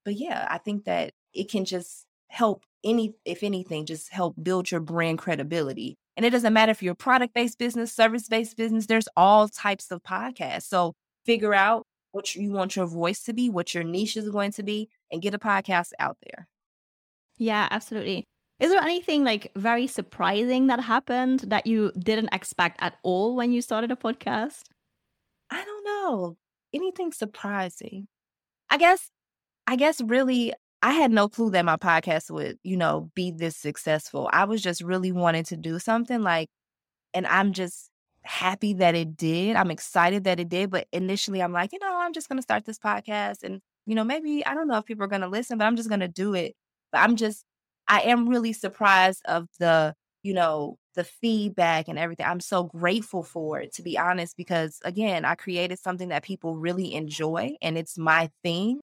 But 0.04 0.16
yeah, 0.16 0.46
I 0.50 0.58
think 0.58 0.84
that 0.84 1.12
it 1.32 1.50
can 1.50 1.64
just 1.64 2.04
help 2.28 2.64
any 2.84 3.14
if 3.24 3.42
anything 3.42 3.86
just 3.86 4.12
help 4.12 4.34
build 4.42 4.70
your 4.70 4.80
brand 4.80 5.18
credibility 5.18 5.96
and 6.20 6.26
it 6.26 6.32
doesn't 6.32 6.52
matter 6.52 6.70
if 6.70 6.82
you're 6.82 6.92
a 6.92 6.94
product 6.94 7.32
based 7.32 7.58
business 7.58 7.94
service 7.94 8.28
based 8.28 8.54
business 8.54 8.84
there's 8.84 9.08
all 9.16 9.48
types 9.48 9.90
of 9.90 10.02
podcasts. 10.02 10.64
So 10.64 10.92
figure 11.24 11.54
out 11.54 11.86
what 12.12 12.34
you 12.34 12.52
want 12.52 12.76
your 12.76 12.84
voice 12.84 13.22
to 13.22 13.32
be 13.32 13.48
what 13.48 13.72
your 13.72 13.84
niche 13.84 14.18
is 14.18 14.28
going 14.28 14.52
to 14.52 14.62
be 14.62 14.90
and 15.10 15.22
get 15.22 15.32
a 15.32 15.38
podcast 15.38 15.92
out 15.98 16.18
there. 16.22 16.46
Yeah 17.38 17.68
absolutely. 17.70 18.26
Is 18.58 18.70
there 18.70 18.82
anything 18.82 19.24
like 19.24 19.50
very 19.56 19.86
surprising 19.86 20.66
that 20.66 20.80
happened 20.80 21.40
that 21.46 21.66
you 21.66 21.90
didn't 21.98 22.34
expect 22.34 22.82
at 22.82 22.98
all 23.02 23.34
when 23.34 23.50
you 23.50 23.62
started 23.62 23.90
a 23.90 23.96
podcast? 23.96 24.64
I 25.48 25.64
don't 25.64 25.84
know. 25.86 26.36
Anything 26.74 27.12
surprising? 27.12 28.08
I 28.68 28.76
guess 28.76 29.10
i 29.66 29.76
guess 29.76 30.02
really 30.02 30.52
I 30.82 30.92
had 30.92 31.10
no 31.10 31.28
clue 31.28 31.50
that 31.50 31.64
my 31.64 31.76
podcast 31.76 32.30
would, 32.30 32.58
you 32.62 32.76
know, 32.76 33.10
be 33.14 33.30
this 33.30 33.56
successful. 33.56 34.30
I 34.32 34.44
was 34.44 34.62
just 34.62 34.82
really 34.82 35.12
wanting 35.12 35.44
to 35.44 35.56
do 35.56 35.78
something 35.78 36.22
like, 36.22 36.48
and 37.14 37.26
I'm 37.26 37.52
just 37.52 37.90
happy 38.22 38.74
that 38.74 38.94
it 38.94 39.16
did. 39.16 39.56
I'm 39.56 39.70
excited 39.70 40.24
that 40.24 40.40
it 40.40 40.48
did. 40.48 40.70
But 40.70 40.86
initially, 40.92 41.42
I'm 41.42 41.52
like, 41.52 41.72
you 41.72 41.78
know, 41.80 41.98
I'm 42.00 42.12
just 42.12 42.28
going 42.28 42.38
to 42.38 42.42
start 42.42 42.64
this 42.64 42.78
podcast. 42.78 43.42
And, 43.42 43.60
you 43.86 43.94
know, 43.94 44.04
maybe 44.04 44.44
I 44.46 44.54
don't 44.54 44.68
know 44.68 44.78
if 44.78 44.86
people 44.86 45.04
are 45.04 45.08
going 45.08 45.22
to 45.22 45.28
listen, 45.28 45.58
but 45.58 45.66
I'm 45.66 45.76
just 45.76 45.88
going 45.88 46.00
to 46.00 46.08
do 46.08 46.34
it. 46.34 46.54
But 46.92 47.00
I'm 47.00 47.16
just, 47.16 47.44
I 47.88 48.00
am 48.02 48.28
really 48.28 48.52
surprised 48.54 49.22
of 49.26 49.48
the, 49.58 49.94
you 50.22 50.32
know, 50.34 50.76
the 50.94 51.04
feedback 51.04 51.88
and 51.88 51.98
everything. 51.98 52.26
I'm 52.26 52.40
so 52.40 52.64
grateful 52.64 53.22
for 53.22 53.60
it, 53.60 53.74
to 53.74 53.82
be 53.82 53.98
honest, 53.98 54.36
because 54.36 54.78
again, 54.84 55.24
I 55.24 55.34
created 55.34 55.78
something 55.78 56.08
that 56.08 56.24
people 56.24 56.56
really 56.56 56.94
enjoy 56.94 57.56
and 57.62 57.78
it's 57.78 57.98
my 57.98 58.30
thing 58.42 58.80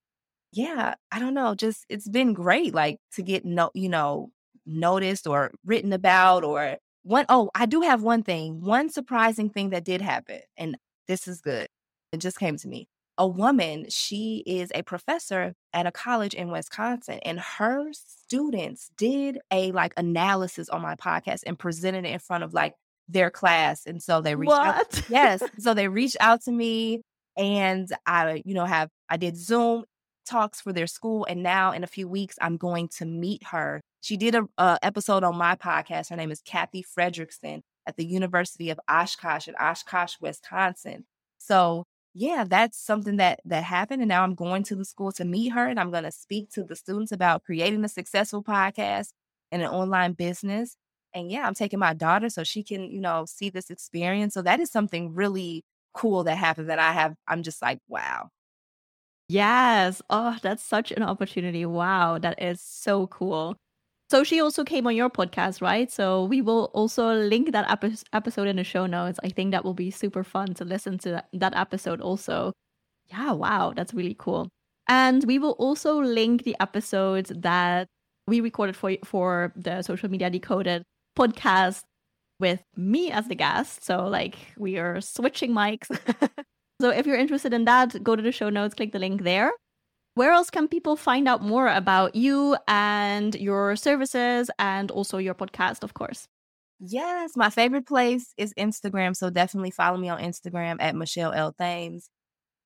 yeah, 0.52 0.96
I 1.12 1.20
don't 1.20 1.34
know, 1.34 1.56
just 1.56 1.86
it's 1.90 2.08
been 2.08 2.34
great 2.34 2.74
like 2.74 3.00
to 3.14 3.22
get 3.22 3.46
no, 3.46 3.72
you 3.74 3.90
know, 3.90 4.32
noticed 4.66 5.28
or 5.28 5.52
written 5.66 5.94
about 5.94 6.44
or 6.44 6.78
one 7.04 7.26
oh, 7.30 7.50
I 7.56 7.66
do 7.66 7.82
have 7.82 8.02
one 8.04 8.24
thing, 8.24 8.62
one 8.62 8.90
surprising 8.90 9.50
thing 9.50 9.70
that 9.72 9.86
did 9.86 10.02
happen 10.02 10.42
and 10.58 10.78
this 11.08 11.28
is 11.28 11.42
good. 11.42 11.68
It 12.12 12.18
just 12.18 12.40
came 12.40 12.58
to 12.58 12.68
me. 12.68 12.88
A 13.20 13.28
woman, 13.28 13.90
she 13.90 14.44
is 14.46 14.72
a 14.76 14.84
professor 14.84 15.54
at 15.74 15.88
a 15.88 15.92
college 15.92 16.34
in 16.34 16.52
Wisconsin 16.52 17.20
and 17.24 17.40
her 17.40 17.92
students 17.94 18.92
did 18.98 19.40
a 19.52 19.72
like 19.72 19.94
analysis 19.98 20.70
on 20.70 20.82
my 20.82 20.96
podcast 20.96 21.42
and 21.46 21.58
presented 21.58 22.06
it 22.06 22.10
in 22.10 22.20
front 22.20 22.44
of 22.44 22.54
like 22.54 22.76
their 23.10 23.32
class 23.32 23.86
and 23.86 24.04
so 24.04 24.22
they 24.22 24.36
reached 24.36 24.50
what? 24.50 24.76
out 24.76 25.10
yes 25.10 25.42
so 25.60 25.74
they 25.74 25.88
reached 25.88 26.18
out 26.20 26.42
to 26.42 26.52
me 26.52 27.02
and 27.38 27.90
I, 28.06 28.42
you 28.46 28.54
know, 28.54 28.66
have 28.66 28.90
I 29.10 29.18
did 29.18 29.38
Zoom 29.38 29.86
talks 30.28 30.62
for 30.62 30.74
their 30.74 30.88
school. 30.88 31.26
And 31.30 31.42
now 31.42 31.72
in 31.72 31.84
a 31.84 31.88
few 31.88 32.08
weeks, 32.08 32.36
I'm 32.42 32.58
going 32.58 32.90
to 32.98 33.06
meet 33.06 33.44
her. 33.48 33.82
She 34.02 34.18
did 34.18 34.36
a, 34.36 34.48
a 34.58 34.78
episode 34.84 35.24
on 35.24 35.38
my 35.38 35.56
podcast. 35.56 36.10
Her 36.10 36.16
name 36.16 36.32
is 36.32 36.42
Kathy 36.42 36.84
Fredrickson 36.84 37.62
at 37.88 37.98
the 37.98 38.06
University 38.06 38.70
of 38.70 38.80
Oshkosh 38.90 39.48
in 39.48 39.56
Oshkosh, 39.56 40.16
Wisconsin. 40.22 41.06
So 41.40 41.86
yeah, 42.13 42.46
that's 42.48 42.80
something 42.80 43.18
that 43.18 43.40
that 43.46 43.63
happened. 43.63 44.02
And 44.02 44.10
now 44.10 44.24
I'm 44.24 44.36
going 44.36 44.63
to 44.63 44.76
the 44.76 44.86
school 44.86 45.12
to 45.13 45.26
meet 45.26 45.50
her 45.50 45.68
and 45.68 45.80
I'm 45.80 45.92
going 45.92 46.04
to 46.04 46.12
speak 46.12 46.50
to 46.52 46.63
the 46.63 46.76
students 46.76 47.12
about 47.12 47.44
creating 47.44 47.84
a 47.86 47.90
successful 47.90 48.44
podcast 48.44 49.10
and 49.52 49.62
an 49.62 49.70
online 49.70 50.13
business. 50.13 50.76
And 51.13 51.32
yeah, 51.32 51.48
I'm 51.48 51.54
taking 51.54 51.80
my 51.80 51.94
daughter 51.94 52.30
so 52.30 52.44
she 52.44 52.63
can, 52.63 52.92
you 52.92 53.02
know, 53.02 53.26
see 53.28 53.50
this 53.50 53.70
experience. 53.70 54.34
So 54.34 54.42
that 54.42 54.60
is 54.60 54.72
something 54.72 55.13
really 55.13 55.63
cool 55.94 56.24
that 56.26 56.38
happened 56.38 56.70
that 56.70 56.80
I 56.80 56.92
have. 56.92 57.16
I'm 57.28 57.44
just 57.44 57.62
like, 57.62 57.80
wow, 57.88 58.30
Yes. 59.30 60.02
Oh, 60.10 60.38
that's 60.42 60.63
such 60.63 60.92
an 60.92 61.04
opportunity. 61.04 61.66
Wow, 61.66 62.18
that 62.20 62.42
is 62.42 62.62
so 62.62 63.08
cool. 63.08 63.58
So 64.10 64.24
she 64.24 64.40
also 64.40 64.63
came 64.63 64.88
on 64.88 64.96
your 64.96 65.10
podcast, 65.10 65.62
right? 65.62 65.92
So 65.92 66.24
we 66.26 66.42
will 66.42 66.72
also 66.74 67.13
link 67.13 67.52
that 67.52 67.70
epi- 67.70 67.98
episode 68.13 68.48
in 68.48 68.56
the 68.56 68.63
show 68.63 68.86
notes. 68.86 69.20
I 69.24 69.30
think 69.30 69.52
that 69.52 69.66
will 69.66 69.74
be 69.74 69.92
super 69.92 70.24
fun 70.24 70.54
to 70.56 70.63
listen 70.66 70.98
to 71.00 71.24
that 71.34 71.56
episode 71.58 72.00
also. 72.00 72.54
Yeah, 73.08 73.34
wow, 73.34 73.74
that's 73.76 73.94
really 73.94 74.16
cool. 74.18 74.50
And 74.88 75.26
we 75.26 75.40
will 75.40 75.54
also 75.60 76.00
link 76.02 76.44
the 76.44 76.56
episodes 76.62 77.32
that 77.36 77.88
we 78.28 78.42
recorded 78.42 78.76
for 78.78 78.96
for 79.06 79.54
the 79.58 79.82
social 79.82 80.10
media 80.10 80.30
decoded 80.30 80.84
podcast 81.18 81.84
with 82.40 82.63
me 82.78 83.12
as 83.12 83.28
the 83.28 83.36
guest. 83.36 83.84
So 83.84 84.08
like 84.08 84.38
we 84.58 84.78
are 84.78 85.02
switching 85.02 85.52
mics. 85.54 85.90
So 86.80 86.90
if 86.90 87.08
you're 87.08 87.18
interested 87.18 87.54
in 87.54 87.66
that, 87.66 88.04
go 88.04 88.16
to 88.16 88.22
the 88.22 88.32
show 88.32 88.50
notes, 88.50 88.76
click 88.76 88.92
the 88.92 89.00
link 89.00 89.24
there. 89.24 89.52
Where 90.13 90.32
else 90.32 90.50
can 90.50 90.68
people 90.68 90.96
find 90.96 91.28
out 91.28 91.42
more 91.42 91.68
about 91.68 92.16
you 92.16 92.58
and 92.68 93.36
your 93.36 93.76
services 93.76 94.50
and 94.58 94.90
also 94.92 95.18
your 95.18 95.36
podcast, 95.36 95.84
of 95.84 95.94
course? 95.94 96.28
Yes, 96.80 97.36
my 97.36 97.50
favorite 97.50 97.88
place 97.88 98.34
is 98.38 98.54
Instagram. 98.56 99.16
So 99.16 99.30
definitely 99.30 99.72
follow 99.72 99.98
me 99.98 100.10
on 100.10 100.20
Instagram 100.20 100.78
at 100.80 100.96
Michelle 100.96 101.34
L. 101.34 101.52
Thames. 101.54 102.10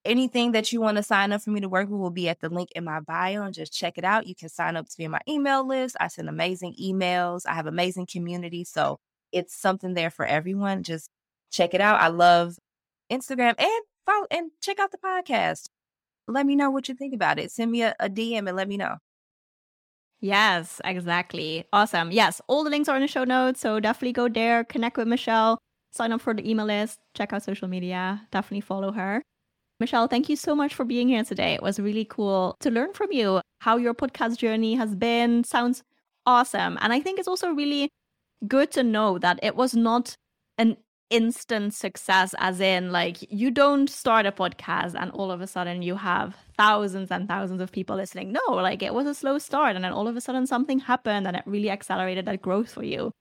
Anything 0.04 0.54
that 0.54 0.74
you 0.74 0.82
want 0.82 0.98
to 0.98 1.04
sign 1.04 1.32
up 1.32 1.42
for 1.42 1.52
me 1.52 1.62
to 1.62 1.70
work 1.70 1.90
with 1.90 2.00
will 2.00 2.10
be 2.10 2.28
at 2.28 2.40
the 2.42 2.50
link 2.50 2.70
in 2.76 2.84
my 2.84 3.00
bio 3.00 3.44
and 3.44 3.54
just 3.54 3.72
check 3.72 3.98
it 3.98 4.04
out. 4.04 4.28
You 4.28 4.36
can 4.36 4.50
sign 4.50 4.76
up 4.76 4.90
to 4.90 4.98
be 4.98 5.06
on 5.06 5.12
my 5.12 5.22
email 5.28 5.66
list. 5.66 5.96
I 6.00 6.08
send 6.08 6.28
amazing 6.28 6.76
emails. 6.82 7.44
I 7.46 7.54
have 7.54 7.68
amazing 7.68 8.08
community. 8.08 8.64
So 8.66 8.98
it's 9.32 9.56
something 9.56 9.94
there 9.94 10.10
for 10.10 10.26
everyone. 10.26 10.84
Just 10.84 11.10
check 11.52 11.74
it 11.74 11.82
out. 11.82 12.02
I 12.02 12.08
love 12.08 12.56
Instagram 13.12 13.56
and 13.60 13.84
follow 14.06 14.28
and 14.32 14.52
check 14.62 14.80
out 14.80 14.92
the 14.92 14.98
podcast. 14.98 15.70
Let 16.28 16.46
me 16.46 16.56
know 16.56 16.70
what 16.70 16.88
you 16.88 16.96
think 16.96 17.14
about 17.14 17.40
it. 17.40 17.52
Send 17.52 17.72
me 17.72 17.84
a, 17.84 17.96
a 18.00 18.10
DM 18.10 18.48
and 18.48 18.56
let 18.56 18.68
me 18.68 18.78
know. 18.78 18.98
Yes, 20.22 20.80
exactly. 20.86 21.66
Awesome. 21.74 22.12
Yes, 22.12 22.42
all 22.48 22.64
the 22.64 22.70
links 22.70 22.88
are 22.88 22.96
in 22.96 23.02
the 23.02 23.08
show 23.08 23.24
notes. 23.24 23.60
So 23.60 23.80
definitely 23.80 24.14
go 24.14 24.30
there, 24.30 24.64
connect 24.64 24.98
with 24.98 25.08
Michelle, 25.08 25.58
sign 25.92 26.12
up 26.12 26.22
for 26.22 26.34
the 26.34 26.48
email 26.48 26.68
list, 26.68 27.00
check 27.16 27.34
out 27.34 27.44
social 27.44 27.68
media, 27.68 28.22
definitely 28.32 28.62
follow 28.62 28.92
her. 28.92 29.24
Michelle, 29.80 30.08
thank 30.08 30.30
you 30.30 30.36
so 30.36 30.56
much 30.56 30.76
for 30.76 30.86
being 30.86 31.08
here 31.08 31.24
today. 31.24 31.56
It 31.56 31.64
was 31.64 31.80
really 31.80 32.06
cool 32.06 32.56
to 32.60 32.70
learn 32.70 32.94
from 32.94 33.12
you 33.12 33.42
how 33.62 33.78
your 33.78 33.96
podcast 33.96 34.38
journey 34.38 34.76
has 34.76 34.94
been. 34.94 35.44
Sounds 35.44 35.82
awesome. 36.28 36.78
And 36.82 36.94
I 36.94 37.00
think 37.00 37.18
it's 37.18 37.28
also 37.28 37.52
really 37.52 37.90
good 38.48 38.72
to 38.72 38.84
know 38.84 39.18
that 39.18 39.40
it 39.42 39.56
was 39.56 39.74
not 39.74 40.16
an 40.60 40.78
instant 41.12 41.74
success 41.74 42.34
as 42.40 42.62
in 42.62 42.92
like 42.92 43.18
you 43.32 43.52
don't 43.52 43.90
start 43.90 44.26
a 44.26 44.32
podcast 44.32 44.96
and 44.96 45.12
all 45.12 45.30
of 45.30 45.42
a 45.42 45.46
sudden 45.46 45.82
you 45.82 45.96
have 45.96 46.36
thousands 46.58 47.12
and 47.12 47.28
thousands 47.28 47.62
of 47.62 47.72
people 47.72 47.98
listening. 47.98 48.32
No 48.32 48.54
like 48.54 48.82
it 48.82 48.94
was 48.94 49.06
a 49.06 49.14
slow 49.14 49.38
start 49.38 49.76
and 49.76 49.84
then 49.84 49.92
all 49.92 50.08
of 50.08 50.16
a 50.16 50.22
sudden 50.22 50.48
something 50.48 50.80
happened 50.80 51.28
and 51.28 51.36
it 51.36 51.44
really 51.46 51.70
accelerated 51.70 52.26
that 52.26 52.42
growth 52.42 52.72
for 52.72 52.84
you. 52.84 53.12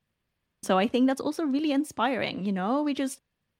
So 0.62 0.78
i 0.78 0.86
think 0.86 1.08
that's 1.08 1.20
also 1.20 1.44
really 1.44 1.72
inspiring 1.72 2.44
you 2.44 2.52
know? 2.52 2.82
We 2.82 2.94
just 2.94 3.18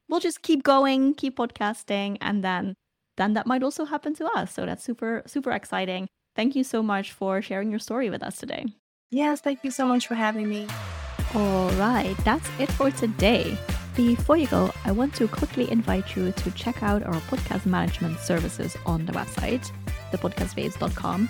we'll 0.09 0.21
just 0.21 0.43
keep 0.43 0.63
going 0.63 1.15
keep 1.15 1.37
podcasting 1.37 2.17
and 2.21 2.45
then 2.45 2.75
then 3.17 3.35
that 3.35 3.47
might 3.47 3.63
also 3.63 3.85
happen 3.85 4.15
to 4.15 4.27
us. 4.27 4.55
So 4.55 4.65
that's 4.65 4.85
super 4.85 5.23
super 5.27 5.51
exciting. 5.51 6.07
Thank 6.37 6.55
you 6.55 6.63
so 6.63 6.83
much 6.83 7.11
for 7.11 7.43
sharing 7.43 7.71
your 7.71 7.81
story 7.81 8.09
with 8.09 8.23
us 8.23 8.37
today. 8.37 8.67
Yes 9.11 9.41
thank 9.41 9.65
you 9.65 9.73
so 9.73 9.87
much 9.87 10.07
for 10.07 10.15
having 10.15 10.49
me. 10.49 10.69
All 11.35 11.71
right 11.73 12.17
that's 12.25 12.49
it 12.61 12.71
for 12.71 12.93
today 12.93 13.59
before 13.95 14.37
you 14.37 14.47
go, 14.47 14.71
I 14.85 14.93
want 14.93 15.15
to 15.17 15.29
quickly 15.29 15.71
invite 15.71 16.17
you 16.17 16.33
to 16.33 16.51
check 16.53 16.83
out 16.83 17.03
our 17.03 17.21
podcast 17.31 17.67
management 17.67 18.19
services 18.21 18.77
on 18.87 19.07
the 19.07 19.13
website, 19.13 19.71
thepodcastbabes.com. 20.13 21.29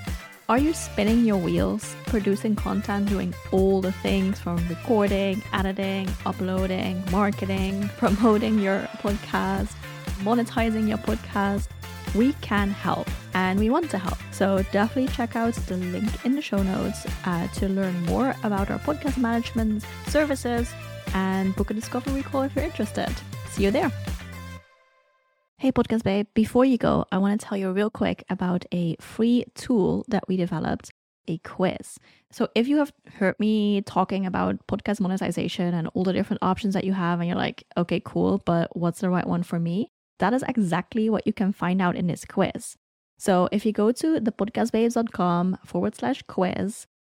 Are 0.48 0.58
you 0.58 0.72
spinning 0.72 1.24
your 1.24 1.38
wheels, 1.38 1.94
producing 2.06 2.56
content, 2.56 3.08
doing 3.08 3.34
all 3.52 3.80
the 3.80 3.92
things 3.92 4.40
from 4.40 4.56
recording, 4.68 5.42
editing, 5.52 6.08
uploading, 6.26 7.04
marketing, 7.10 7.88
promoting 7.98 8.58
your 8.58 8.80
podcast? 8.98 9.74
monetizing 10.20 10.88
your 10.88 10.98
podcast, 10.98 11.68
we 12.14 12.32
can 12.34 12.70
help 12.70 13.08
and 13.34 13.58
we 13.58 13.70
want 13.70 13.90
to 13.90 13.98
help. 13.98 14.18
So 14.32 14.62
definitely 14.72 15.12
check 15.12 15.36
out 15.36 15.54
the 15.54 15.76
link 15.76 16.24
in 16.24 16.34
the 16.34 16.42
show 16.42 16.62
notes 16.62 17.06
uh, 17.24 17.46
to 17.48 17.68
learn 17.68 18.04
more 18.06 18.34
about 18.42 18.70
our 18.70 18.78
podcast 18.78 19.16
management 19.16 19.84
services 20.08 20.72
and 21.14 21.54
book 21.56 21.70
a 21.70 21.74
discovery 21.74 22.22
call 22.22 22.42
if 22.42 22.54
you're 22.54 22.64
interested. 22.64 23.10
See 23.48 23.64
you 23.64 23.70
there. 23.70 23.90
Hey, 25.58 25.72
Podcast 25.72 26.04
Babe, 26.04 26.26
before 26.32 26.64
you 26.64 26.78
go, 26.78 27.04
I 27.12 27.18
want 27.18 27.38
to 27.38 27.46
tell 27.46 27.58
you 27.58 27.70
real 27.70 27.90
quick 27.90 28.24
about 28.30 28.64
a 28.72 28.96
free 28.98 29.44
tool 29.54 30.06
that 30.08 30.26
we 30.26 30.38
developed 30.38 30.90
a 31.28 31.36
quiz. 31.38 31.98
So 32.30 32.48
if 32.54 32.66
you 32.66 32.78
have 32.78 32.92
heard 33.18 33.38
me 33.38 33.82
talking 33.82 34.24
about 34.24 34.66
podcast 34.66 35.00
monetization 35.00 35.74
and 35.74 35.88
all 35.94 36.04
the 36.04 36.12
different 36.14 36.42
options 36.42 36.72
that 36.74 36.84
you 36.84 36.92
have, 36.94 37.20
and 37.20 37.28
you're 37.28 37.36
like, 37.36 37.64
okay, 37.76 38.00
cool, 38.02 38.40
but 38.46 38.74
what's 38.76 39.00
the 39.00 39.10
right 39.10 39.26
one 39.26 39.42
for 39.42 39.58
me? 39.58 39.90
That 40.18 40.32
is 40.32 40.44
exactly 40.48 41.10
what 41.10 41.26
you 41.26 41.32
can 41.32 41.52
find 41.52 41.82
out 41.82 41.96
in 41.96 42.06
this 42.06 42.24
quiz. 42.24 42.76
So 43.18 43.48
if 43.52 43.66
you 43.66 43.72
go 43.72 43.92
to 43.92 44.18
thepodcastbabes.com 44.18 45.58
forward 45.64 45.94
slash 45.94 46.22
quiz, 46.22 46.86